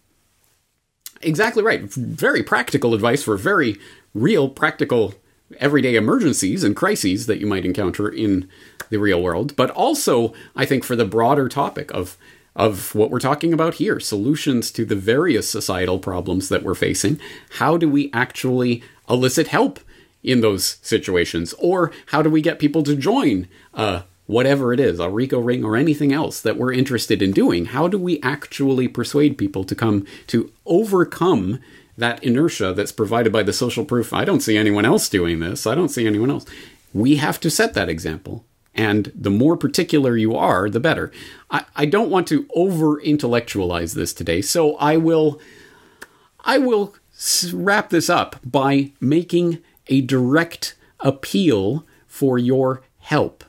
Exactly 1.20 1.64
right. 1.64 1.82
Very 1.82 2.44
practical 2.44 2.94
advice 2.94 3.24
for 3.24 3.36
very 3.36 3.76
real, 4.14 4.48
practical, 4.48 5.14
everyday 5.58 5.96
emergencies 5.96 6.62
and 6.62 6.76
crises 6.76 7.26
that 7.26 7.40
you 7.40 7.46
might 7.48 7.64
encounter 7.64 8.08
in 8.08 8.48
the 8.88 8.98
real 8.98 9.20
world. 9.20 9.56
But 9.56 9.70
also, 9.70 10.32
I 10.54 10.64
think, 10.64 10.84
for 10.84 10.94
the 10.94 11.04
broader 11.04 11.48
topic 11.48 11.92
of 11.92 12.16
of 12.54 12.94
what 12.94 13.10
we're 13.10 13.18
talking 13.18 13.52
about 13.52 13.74
here 13.74 13.98
solutions 13.98 14.70
to 14.70 14.84
the 14.84 14.94
various 14.94 15.50
societal 15.50 15.98
problems 15.98 16.48
that 16.50 16.62
we're 16.62 16.76
facing. 16.76 17.18
How 17.58 17.76
do 17.76 17.88
we 17.88 18.12
actually 18.12 18.80
elicit 19.10 19.48
help 19.48 19.80
in 20.24 20.40
those 20.40 20.78
situations? 20.82 21.54
Or 21.58 21.92
how 22.06 22.22
do 22.22 22.30
we 22.30 22.40
get 22.40 22.58
people 22.58 22.82
to 22.82 22.96
join 22.96 23.46
uh, 23.74 24.02
whatever 24.26 24.72
it 24.72 24.80
is, 24.80 24.98
a 24.98 25.08
REKO 25.08 25.44
ring 25.44 25.64
or 25.64 25.76
anything 25.76 26.12
else 26.12 26.40
that 26.40 26.56
we're 26.56 26.72
interested 26.72 27.22
in 27.22 27.30
doing? 27.30 27.66
How 27.66 27.86
do 27.86 27.98
we 27.98 28.20
actually 28.22 28.88
persuade 28.88 29.38
people 29.38 29.62
to 29.64 29.74
come 29.74 30.06
to 30.28 30.50
overcome 30.66 31.60
that 31.96 32.24
inertia 32.24 32.72
that's 32.72 32.90
provided 32.90 33.32
by 33.32 33.42
the 33.42 33.52
social 33.52 33.84
proof? 33.84 34.12
I 34.12 34.24
don't 34.24 34.40
see 34.40 34.56
anyone 34.56 34.86
else 34.86 35.08
doing 35.08 35.38
this. 35.40 35.66
I 35.66 35.74
don't 35.74 35.90
see 35.90 36.06
anyone 36.06 36.30
else. 36.30 36.46
We 36.92 37.16
have 37.16 37.38
to 37.40 37.50
set 37.50 37.74
that 37.74 37.88
example. 37.88 38.44
And 38.74 39.12
the 39.14 39.30
more 39.30 39.56
particular 39.56 40.16
you 40.16 40.34
are, 40.34 40.68
the 40.68 40.80
better. 40.80 41.12
I, 41.50 41.64
I 41.76 41.86
don't 41.86 42.10
want 42.10 42.26
to 42.28 42.48
over 42.56 43.00
intellectualize 43.00 43.94
this 43.94 44.12
today, 44.12 44.42
so 44.42 44.76
I 44.76 44.96
will 44.96 45.40
I 46.44 46.58
will 46.58 46.94
wrap 47.52 47.90
this 47.90 48.10
up 48.10 48.36
by 48.44 48.92
making 49.00 49.62
a 49.88 50.00
direct 50.00 50.76
appeal 51.00 51.86
for 52.06 52.38
your 52.38 52.82
help. 52.98 53.44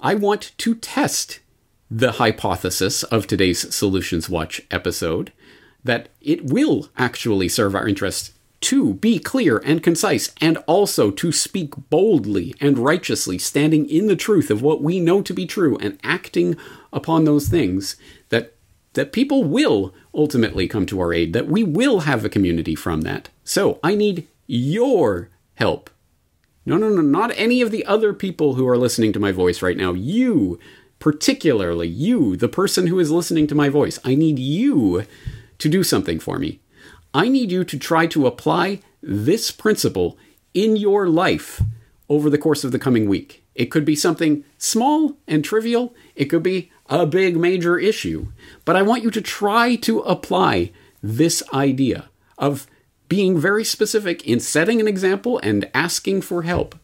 I 0.00 0.14
want 0.14 0.52
to 0.58 0.74
test 0.74 1.40
the 1.90 2.12
hypothesis 2.12 3.02
of 3.04 3.26
today's 3.26 3.74
Solutions 3.74 4.28
Watch 4.28 4.62
episode 4.70 5.32
that 5.84 6.08
it 6.20 6.44
will 6.44 6.88
actually 6.96 7.48
serve 7.48 7.74
our 7.74 7.86
interests 7.86 8.32
to 8.62 8.94
be 8.94 9.18
clear 9.18 9.58
and 9.64 9.82
concise, 9.82 10.32
and 10.40 10.56
also 10.68 11.10
to 11.10 11.32
speak 11.32 11.74
boldly 11.90 12.54
and 12.60 12.78
righteously, 12.78 13.36
standing 13.36 13.88
in 13.88 14.06
the 14.06 14.14
truth 14.14 14.50
of 14.50 14.62
what 14.62 14.80
we 14.80 15.00
know 15.00 15.20
to 15.20 15.34
be 15.34 15.46
true 15.46 15.76
and 15.78 15.98
acting 16.04 16.56
upon 16.92 17.24
those 17.24 17.48
things, 17.48 17.96
that 18.28 18.54
that 18.92 19.12
people 19.12 19.42
will 19.42 19.92
ultimately 20.14 20.68
come 20.68 20.86
to 20.86 21.00
our 21.00 21.12
aid, 21.12 21.32
that 21.32 21.48
we 21.48 21.64
will 21.64 22.00
have 22.00 22.24
a 22.24 22.28
community 22.28 22.74
from 22.74 23.00
that. 23.00 23.30
So 23.42 23.80
I 23.82 23.94
need 23.94 24.28
your 24.46 25.30
help. 25.54 25.90
No, 26.64 26.76
no, 26.76 26.88
no, 26.88 27.02
not 27.02 27.32
any 27.36 27.60
of 27.60 27.70
the 27.70 27.84
other 27.86 28.12
people 28.12 28.54
who 28.54 28.68
are 28.68 28.78
listening 28.78 29.12
to 29.12 29.20
my 29.20 29.32
voice 29.32 29.62
right 29.62 29.76
now. 29.76 29.92
You, 29.92 30.58
particularly 30.98 31.88
you, 31.88 32.36
the 32.36 32.48
person 32.48 32.86
who 32.86 33.00
is 33.00 33.10
listening 33.10 33.46
to 33.48 33.54
my 33.54 33.68
voice. 33.68 33.98
I 34.04 34.14
need 34.14 34.38
you 34.38 35.04
to 35.58 35.68
do 35.68 35.82
something 35.82 36.20
for 36.20 36.38
me. 36.38 36.60
I 37.12 37.28
need 37.28 37.50
you 37.50 37.64
to 37.64 37.78
try 37.78 38.06
to 38.08 38.26
apply 38.26 38.80
this 39.02 39.50
principle 39.50 40.16
in 40.54 40.76
your 40.76 41.08
life 41.08 41.60
over 42.08 42.30
the 42.30 42.38
course 42.38 42.62
of 42.62 42.72
the 42.72 42.78
coming 42.78 43.08
week. 43.08 43.44
It 43.54 43.66
could 43.66 43.84
be 43.84 43.96
something 43.96 44.44
small 44.58 45.16
and 45.26 45.44
trivial, 45.44 45.94
it 46.14 46.26
could 46.26 46.42
be 46.42 46.70
a 46.86 47.06
big 47.06 47.36
major 47.36 47.78
issue, 47.78 48.28
but 48.64 48.76
I 48.76 48.82
want 48.82 49.02
you 49.02 49.10
to 49.10 49.20
try 49.20 49.76
to 49.76 50.00
apply 50.00 50.72
this 51.02 51.42
idea 51.52 52.08
of 52.38 52.66
being 53.12 53.38
very 53.38 53.62
specific 53.62 54.26
in 54.26 54.40
setting 54.40 54.80
an 54.80 54.88
example 54.88 55.38
and 55.42 55.70
asking 55.74 56.22
for 56.22 56.44
help 56.44 56.74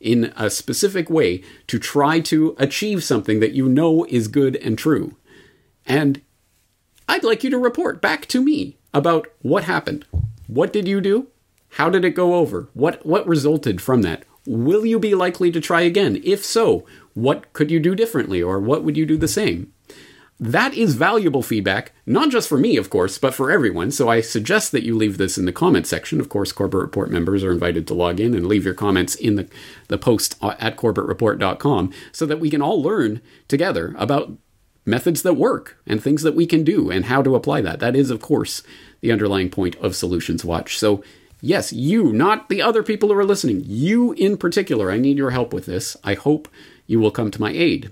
in 0.00 0.32
a 0.36 0.50
specific 0.50 1.08
way 1.08 1.40
to 1.68 1.78
try 1.78 2.18
to 2.18 2.56
achieve 2.58 3.04
something 3.04 3.38
that 3.38 3.52
you 3.52 3.68
know 3.68 4.04
is 4.06 4.26
good 4.26 4.56
and 4.56 4.76
true. 4.76 5.14
And 5.86 6.20
I'd 7.08 7.22
like 7.22 7.44
you 7.44 7.50
to 7.50 7.58
report 7.58 8.02
back 8.02 8.26
to 8.26 8.42
me 8.42 8.76
about 8.92 9.28
what 9.40 9.62
happened. 9.62 10.04
What 10.48 10.72
did 10.72 10.88
you 10.88 11.00
do? 11.00 11.28
How 11.68 11.88
did 11.88 12.04
it 12.04 12.10
go 12.10 12.34
over? 12.34 12.68
What 12.74 13.06
what 13.06 13.24
resulted 13.28 13.80
from 13.80 14.02
that? 14.02 14.24
Will 14.48 14.84
you 14.84 14.98
be 14.98 15.14
likely 15.14 15.52
to 15.52 15.60
try 15.60 15.82
again? 15.82 16.20
If 16.24 16.44
so, 16.44 16.84
what 17.14 17.52
could 17.52 17.70
you 17.70 17.78
do 17.78 17.94
differently 17.94 18.42
or 18.42 18.58
what 18.58 18.82
would 18.82 18.96
you 18.96 19.06
do 19.06 19.16
the 19.16 19.28
same? 19.28 19.72
That 20.40 20.72
is 20.74 20.94
valuable 20.94 21.42
feedback, 21.42 21.92
not 22.06 22.30
just 22.30 22.48
for 22.48 22.58
me, 22.58 22.76
of 22.76 22.90
course, 22.90 23.18
but 23.18 23.34
for 23.34 23.50
everyone. 23.50 23.90
So 23.90 24.08
I 24.08 24.20
suggest 24.20 24.70
that 24.70 24.84
you 24.84 24.96
leave 24.96 25.18
this 25.18 25.36
in 25.36 25.46
the 25.46 25.52
comment 25.52 25.86
section. 25.86 26.20
Of 26.20 26.28
course, 26.28 26.52
Corbett 26.52 26.80
Report 26.80 27.10
members 27.10 27.42
are 27.42 27.50
invited 27.50 27.88
to 27.88 27.94
log 27.94 28.20
in 28.20 28.34
and 28.34 28.46
leave 28.46 28.64
your 28.64 28.74
comments 28.74 29.16
in 29.16 29.34
the, 29.34 29.48
the 29.88 29.98
post 29.98 30.36
at 30.40 30.76
corbettreport.com 30.76 31.92
so 32.12 32.24
that 32.24 32.38
we 32.38 32.50
can 32.50 32.62
all 32.62 32.80
learn 32.80 33.20
together 33.48 33.96
about 33.98 34.30
methods 34.86 35.22
that 35.22 35.34
work 35.34 35.76
and 35.86 36.00
things 36.00 36.22
that 36.22 36.36
we 36.36 36.46
can 36.46 36.62
do 36.62 36.88
and 36.88 37.06
how 37.06 37.20
to 37.20 37.34
apply 37.34 37.60
that. 37.60 37.80
That 37.80 37.96
is, 37.96 38.10
of 38.10 38.22
course, 38.22 38.62
the 39.00 39.10
underlying 39.10 39.50
point 39.50 39.74
of 39.76 39.96
Solutions 39.96 40.44
Watch. 40.44 40.78
So, 40.78 41.02
yes, 41.40 41.72
you, 41.72 42.12
not 42.12 42.48
the 42.48 42.62
other 42.62 42.84
people 42.84 43.08
who 43.08 43.16
are 43.16 43.24
listening, 43.24 43.62
you 43.66 44.12
in 44.12 44.36
particular, 44.36 44.92
I 44.92 44.98
need 44.98 45.16
your 45.16 45.30
help 45.30 45.52
with 45.52 45.66
this. 45.66 45.96
I 46.04 46.14
hope 46.14 46.48
you 46.86 47.00
will 47.00 47.10
come 47.10 47.32
to 47.32 47.40
my 47.40 47.50
aid. 47.50 47.90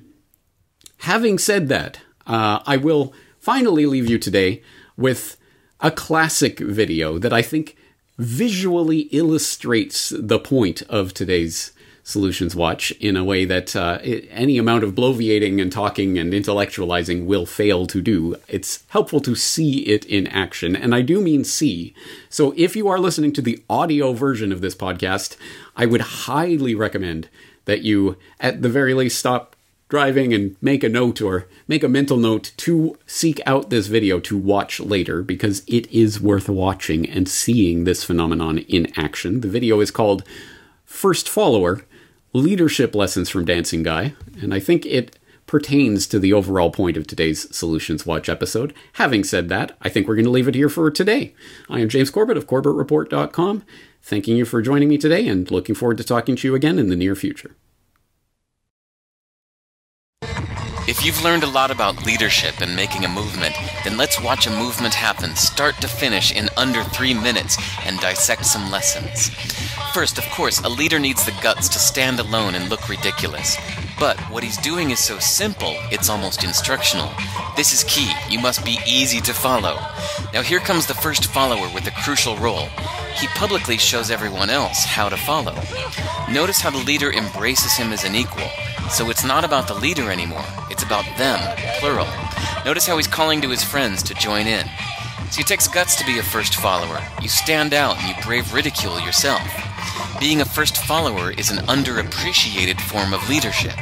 Having 1.00 1.38
said 1.38 1.68
that, 1.68 2.00
uh, 2.26 2.60
I 2.66 2.76
will 2.76 3.12
finally 3.38 3.86
leave 3.86 4.08
you 4.08 4.18
today 4.18 4.62
with 4.96 5.36
a 5.80 5.90
classic 5.90 6.58
video 6.58 7.18
that 7.18 7.32
I 7.32 7.42
think 7.42 7.76
visually 8.18 9.00
illustrates 9.12 10.12
the 10.16 10.38
point 10.38 10.82
of 10.82 11.12
today's 11.12 11.72
Solutions 12.06 12.54
Watch 12.54 12.92
in 12.92 13.16
a 13.16 13.24
way 13.24 13.44
that 13.44 13.74
uh, 13.74 13.98
any 14.30 14.58
amount 14.58 14.84
of 14.84 14.94
bloviating 14.94 15.60
and 15.60 15.72
talking 15.72 16.16
and 16.18 16.32
intellectualizing 16.32 17.26
will 17.26 17.46
fail 17.46 17.84
to 17.88 18.00
do. 18.00 18.36
It's 18.46 18.84
helpful 18.90 19.18
to 19.22 19.34
see 19.34 19.80
it 19.80 20.04
in 20.04 20.28
action, 20.28 20.76
and 20.76 20.94
I 20.94 21.02
do 21.02 21.20
mean 21.20 21.42
see. 21.42 21.94
So 22.30 22.54
if 22.56 22.76
you 22.76 22.86
are 22.86 23.00
listening 23.00 23.32
to 23.32 23.42
the 23.42 23.60
audio 23.68 24.12
version 24.12 24.52
of 24.52 24.60
this 24.60 24.76
podcast, 24.76 25.36
I 25.74 25.86
would 25.86 26.00
highly 26.00 26.76
recommend 26.76 27.28
that 27.64 27.82
you, 27.82 28.16
at 28.38 28.62
the 28.62 28.68
very 28.68 28.94
least, 28.94 29.18
stop 29.18 29.55
driving 29.88 30.34
and 30.34 30.56
make 30.60 30.82
a 30.82 30.88
note 30.88 31.20
or 31.20 31.46
make 31.68 31.84
a 31.84 31.88
mental 31.88 32.16
note 32.16 32.52
to 32.56 32.98
seek 33.06 33.40
out 33.46 33.70
this 33.70 33.86
video 33.86 34.18
to 34.20 34.36
watch 34.36 34.80
later 34.80 35.22
because 35.22 35.62
it 35.66 35.90
is 35.92 36.20
worth 36.20 36.48
watching 36.48 37.08
and 37.08 37.28
seeing 37.28 37.84
this 37.84 38.02
phenomenon 38.02 38.58
in 38.58 38.92
action. 38.98 39.40
The 39.40 39.48
video 39.48 39.80
is 39.80 39.90
called 39.90 40.24
First 40.84 41.28
Follower 41.28 41.82
Leadership 42.32 42.94
Lessons 42.94 43.30
from 43.30 43.44
Dancing 43.44 43.82
Guy, 43.82 44.14
and 44.40 44.52
I 44.52 44.60
think 44.60 44.84
it 44.86 45.18
pertains 45.46 46.08
to 46.08 46.18
the 46.18 46.32
overall 46.32 46.70
point 46.70 46.96
of 46.96 47.06
today's 47.06 47.54
Solutions 47.56 48.04
Watch 48.04 48.28
episode. 48.28 48.74
Having 48.94 49.24
said 49.24 49.48
that, 49.48 49.76
I 49.80 49.88
think 49.88 50.08
we're 50.08 50.16
going 50.16 50.24
to 50.24 50.30
leave 50.30 50.48
it 50.48 50.56
here 50.56 50.68
for 50.68 50.90
today. 50.90 51.34
I 51.70 51.80
am 51.80 51.88
James 51.88 52.10
Corbett 52.10 52.36
of 52.36 52.48
CorbettReport.com, 52.48 53.62
thanking 54.02 54.36
you 54.36 54.44
for 54.44 54.60
joining 54.60 54.88
me 54.88 54.98
today 54.98 55.28
and 55.28 55.48
looking 55.50 55.76
forward 55.76 55.98
to 55.98 56.04
talking 56.04 56.34
to 56.36 56.48
you 56.48 56.54
again 56.56 56.80
in 56.80 56.88
the 56.88 56.96
near 56.96 57.14
future. 57.14 57.54
You've 61.06 61.22
learned 61.22 61.44
a 61.44 61.46
lot 61.46 61.70
about 61.70 62.04
leadership 62.04 62.60
and 62.60 62.74
making 62.74 63.04
a 63.04 63.08
movement, 63.08 63.54
then 63.86 63.96
let's 63.96 64.20
watch 64.20 64.48
a 64.48 64.50
movement 64.50 64.92
happen 64.92 65.36
start 65.36 65.76
to 65.76 65.86
finish 65.86 66.32
in 66.32 66.48
under 66.56 66.82
three 66.82 67.14
minutes 67.14 67.56
and 67.84 68.00
dissect 68.00 68.44
some 68.44 68.68
lessons. 68.68 69.28
First, 69.94 70.18
of 70.18 70.24
course, 70.30 70.60
a 70.60 70.68
leader 70.68 70.98
needs 70.98 71.24
the 71.24 71.38
guts 71.40 71.68
to 71.68 71.78
stand 71.78 72.18
alone 72.18 72.56
and 72.56 72.68
look 72.68 72.88
ridiculous. 72.88 73.56
But 74.00 74.18
what 74.28 74.42
he's 74.42 74.56
doing 74.56 74.90
is 74.90 74.98
so 74.98 75.20
simple, 75.20 75.72
it's 75.92 76.10
almost 76.10 76.42
instructional. 76.42 77.12
This 77.56 77.72
is 77.72 77.84
key. 77.84 78.12
You 78.28 78.40
must 78.40 78.64
be 78.64 78.80
easy 78.86 79.20
to 79.20 79.32
follow. 79.32 79.76
Now, 80.34 80.42
here 80.42 80.60
comes 80.60 80.86
the 80.86 80.94
first 80.94 81.26
follower 81.26 81.72
with 81.72 81.86
a 81.86 82.02
crucial 82.02 82.36
role. 82.38 82.66
He 83.14 83.28
publicly 83.28 83.78
shows 83.78 84.10
everyone 84.10 84.50
else 84.50 84.84
how 84.84 85.08
to 85.08 85.16
follow. 85.16 85.54
Notice 86.28 86.60
how 86.60 86.70
the 86.70 86.84
leader 86.84 87.12
embraces 87.12 87.76
him 87.76 87.92
as 87.92 88.02
an 88.02 88.16
equal. 88.16 88.50
So 88.90 89.10
it's 89.10 89.24
not 89.24 89.44
about 89.44 89.68
the 89.68 89.74
leader 89.74 90.10
anymore, 90.10 90.44
it's 90.70 90.82
about 90.82 91.04
them, 91.16 91.38
plural. 91.78 92.08
Notice 92.66 92.88
how 92.88 92.96
he's 92.96 93.06
calling 93.06 93.40
to 93.42 93.48
his 93.48 93.62
friends 93.62 94.02
to 94.02 94.14
join 94.14 94.48
in. 94.48 94.66
So 95.30 95.38
it 95.38 95.46
takes 95.46 95.68
guts 95.68 95.94
to 95.94 96.04
be 96.04 96.18
a 96.18 96.22
first 96.24 96.56
follower. 96.56 97.00
You 97.22 97.28
stand 97.28 97.72
out 97.72 97.96
and 97.96 98.08
you 98.08 98.24
brave 98.24 98.52
ridicule 98.52 98.98
yourself. 98.98 99.40
Being 100.18 100.40
a 100.40 100.44
first 100.44 100.78
follower 100.78 101.30
is 101.30 101.48
an 101.48 101.58
underappreciated 101.66 102.80
form 102.80 103.14
of 103.14 103.28
leadership. 103.28 103.76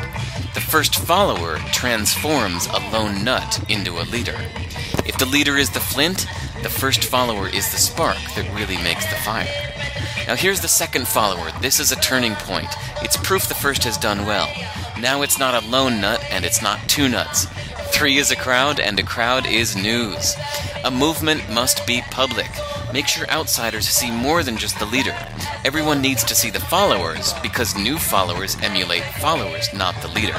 The 0.53 0.61
first 0.61 0.97
follower 0.97 1.57
transforms 1.73 2.67
a 2.67 2.91
lone 2.93 3.25
nut 3.25 3.59
into 3.71 4.03
a 4.03 4.05
leader. 4.05 4.37
If 5.07 5.17
the 5.17 5.25
leader 5.33 5.57
is 5.57 5.71
the 5.71 5.81
flint, 5.81 6.27
the 6.63 6.69
first 6.69 7.05
follower 7.05 7.49
is 7.49 7.73
the 7.73 7.79
spark 7.79 8.19
that 8.37 8.55
really 8.55 8.77
makes 8.83 9.07
the 9.07 9.17
fire. 9.17 9.49
Now 10.27 10.37
here's 10.37 10.61
the 10.61 10.69
second 10.69 11.09
follower. 11.09 11.51
This 11.63 11.81
is 11.81 11.91
a 11.91 12.01
turning 12.03 12.35
point. 12.35 12.69
It's 13.01 13.17
proof 13.17 13.49
the 13.49 13.55
first 13.55 13.83
has 13.85 13.97
done 13.97 14.27
well. 14.27 14.53
Now 15.01 15.23
it's 15.23 15.39
not 15.39 15.55
a 15.55 15.67
lone 15.69 16.03
nut 16.03 16.23
and 16.31 16.45
it's 16.45 16.61
not 16.61 16.87
two 16.87 17.09
nuts. 17.09 17.47
Three 17.95 18.19
is 18.19 18.33
a 18.33 18.37
crowd 18.37 18.81
and 18.81 18.99
a 18.99 19.05
crowd 19.05 19.47
is 19.47 19.77
news. 19.77 20.35
A 20.85 20.91
movement 20.91 21.49
must 21.49 21.87
be 21.87 22.03
public. 22.11 22.51
Make 22.93 23.07
sure 23.07 23.31
outsiders 23.31 23.89
see 23.89 24.11
more 24.11 24.43
than 24.43 24.57
just 24.57 24.81
the 24.81 24.85
leader. 24.85 25.17
Everyone 25.65 26.03
needs 26.03 26.25
to 26.25 26.35
see 26.35 26.51
the 26.51 26.59
followers 26.59 27.33
because 27.41 27.77
new 27.77 27.97
followers 27.97 28.57
emulate 28.63 29.05
followers, 29.21 29.73
not 29.73 29.95
the 30.03 30.09
leader. 30.09 30.35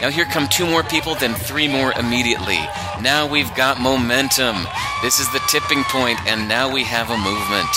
Now 0.00 0.08
here 0.08 0.24
come 0.24 0.46
two 0.46 0.66
more 0.66 0.84
people, 0.84 1.16
then 1.16 1.34
three 1.34 1.66
more 1.66 1.92
immediately. 1.94 2.60
Now 3.02 3.26
we've 3.26 3.52
got 3.56 3.80
momentum. 3.80 4.56
This 5.02 5.18
is 5.18 5.30
the 5.32 5.42
tipping 5.48 5.82
point, 5.84 6.24
and 6.28 6.48
now 6.48 6.72
we 6.72 6.84
have 6.84 7.10
a 7.10 7.18
movement. 7.18 7.68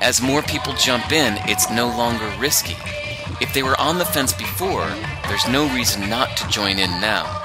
As 0.00 0.22
more 0.22 0.40
people 0.40 0.72
jump 0.74 1.10
in, 1.10 1.34
it's 1.50 1.68
no 1.68 1.88
longer 1.88 2.32
risky. 2.38 2.76
If 3.40 3.52
they 3.54 3.64
were 3.64 3.78
on 3.80 3.98
the 3.98 4.04
fence 4.04 4.32
before, 4.32 4.86
there's 5.26 5.48
no 5.48 5.68
reason 5.74 6.08
not 6.08 6.36
to 6.36 6.48
join 6.48 6.78
in 6.78 6.90
now. 7.00 7.42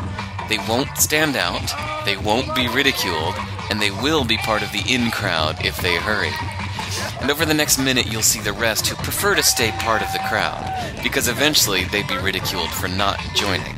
They 0.49 0.57
won't 0.60 0.97
stand 0.97 1.36
out, 1.36 1.71
they 2.05 2.17
won't 2.17 2.55
be 2.55 2.67
ridiculed, 2.67 3.36
and 3.69 3.81
they 3.81 3.91
will 3.91 4.23
be 4.23 4.38
part 4.38 4.63
of 4.63 4.71
the 4.71 4.83
in 4.88 5.12
crowd 5.12 5.65
if 5.65 5.77
they 5.77 5.95
hurry. 5.95 6.31
And 7.21 7.29
over 7.29 7.45
the 7.45 7.53
next 7.53 7.77
minute, 7.77 8.12
you'll 8.12 8.21
see 8.21 8.39
the 8.39 8.53
rest 8.53 8.88
who 8.88 8.95
prefer 8.95 9.36
to 9.36 9.43
stay 9.43 9.71
part 9.71 10.01
of 10.01 10.12
the 10.13 10.23
crowd, 10.29 10.63
because 11.03 11.27
eventually 11.27 11.83
they'd 11.86 12.07
be 12.07 12.17
ridiculed 12.17 12.69
for 12.69 12.88
not 12.88 13.19
joining. 13.36 13.75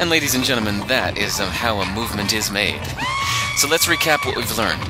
And 0.00 0.10
ladies 0.10 0.34
and 0.34 0.44
gentlemen, 0.44 0.86
that 0.88 1.16
is 1.16 1.38
um, 1.38 1.48
how 1.48 1.80
a 1.80 1.94
movement 1.94 2.32
is 2.32 2.50
made. 2.50 2.80
So 3.58 3.68
let's 3.68 3.86
recap 3.86 4.24
what 4.26 4.36
we've 4.36 4.58
learned. 4.58 4.82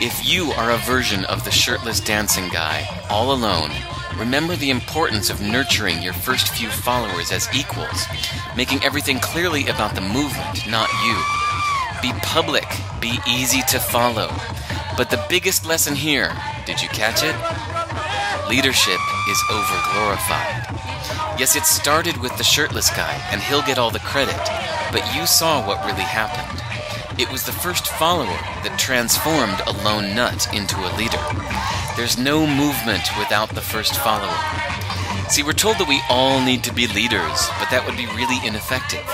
If 0.00 0.26
you 0.26 0.52
are 0.52 0.70
a 0.70 0.78
version 0.78 1.24
of 1.24 1.44
the 1.44 1.50
shirtless 1.50 2.00
dancing 2.00 2.48
guy, 2.48 2.86
all 3.10 3.32
alone, 3.32 3.70
Remember 4.18 4.56
the 4.56 4.70
importance 4.70 5.30
of 5.30 5.40
nurturing 5.40 6.02
your 6.02 6.12
first 6.12 6.48
few 6.48 6.68
followers 6.70 7.30
as 7.30 7.48
equals, 7.54 8.04
making 8.56 8.82
everything 8.82 9.20
clearly 9.20 9.68
about 9.68 9.94
the 9.94 10.00
movement, 10.00 10.66
not 10.68 10.90
you. 11.04 11.16
Be 12.02 12.12
public, 12.20 12.66
be 13.00 13.20
easy 13.28 13.62
to 13.68 13.78
follow. 13.78 14.28
But 14.96 15.10
the 15.10 15.24
biggest 15.28 15.64
lesson 15.64 15.94
here, 15.94 16.36
did 16.66 16.82
you 16.82 16.88
catch 16.88 17.22
it? 17.22 17.36
Leadership 18.50 18.98
is 19.30 19.38
overglorified. 19.50 21.38
Yes, 21.38 21.54
it 21.54 21.64
started 21.64 22.16
with 22.16 22.36
the 22.38 22.44
shirtless 22.44 22.90
guy, 22.90 23.22
and 23.30 23.40
he'll 23.40 23.62
get 23.62 23.78
all 23.78 23.92
the 23.92 24.00
credit, 24.00 24.34
but 24.90 25.14
you 25.14 25.26
saw 25.26 25.64
what 25.64 25.84
really 25.86 26.02
happened. 26.02 26.57
It 27.18 27.32
was 27.32 27.42
the 27.42 27.50
first 27.50 27.88
follower 27.88 28.38
that 28.62 28.78
transformed 28.78 29.60
a 29.66 29.74
lone 29.82 30.14
nut 30.14 30.46
into 30.54 30.78
a 30.78 30.94
leader. 30.94 31.18
There's 31.96 32.16
no 32.16 32.46
movement 32.46 33.10
without 33.18 33.48
the 33.50 33.60
first 33.60 33.96
follower. 33.96 34.38
See, 35.28 35.42
we're 35.42 35.52
told 35.52 35.78
that 35.78 35.88
we 35.88 36.00
all 36.08 36.40
need 36.40 36.62
to 36.62 36.72
be 36.72 36.86
leaders, 36.86 37.50
but 37.58 37.70
that 37.74 37.82
would 37.84 37.96
be 37.96 38.06
really 38.14 38.38
ineffective. 38.46 39.04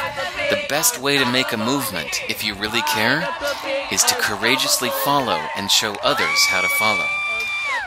The 0.50 0.66
best 0.68 1.00
way 1.00 1.16
to 1.16 1.24
make 1.24 1.52
a 1.52 1.56
movement, 1.56 2.20
if 2.28 2.44
you 2.44 2.54
really 2.54 2.82
care, 2.82 3.26
is 3.90 4.04
to 4.04 4.14
courageously 4.16 4.90
follow 5.02 5.40
and 5.56 5.70
show 5.70 5.94
others 6.04 6.44
how 6.48 6.60
to 6.60 6.68
follow. 6.76 7.08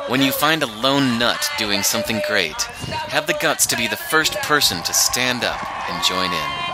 When 0.09 0.23
you 0.23 0.31
find 0.31 0.63
a 0.63 0.81
lone 0.81 1.19
nut 1.19 1.47
doing 1.59 1.83
something 1.83 2.21
great, 2.27 2.59
have 3.13 3.27
the 3.27 3.37
guts 3.39 3.67
to 3.67 3.77
be 3.77 3.87
the 3.87 4.01
first 4.09 4.33
person 4.41 4.81
to 4.81 4.93
stand 4.95 5.43
up 5.43 5.61
and 5.91 6.03
join 6.03 6.33
in. 6.33 6.66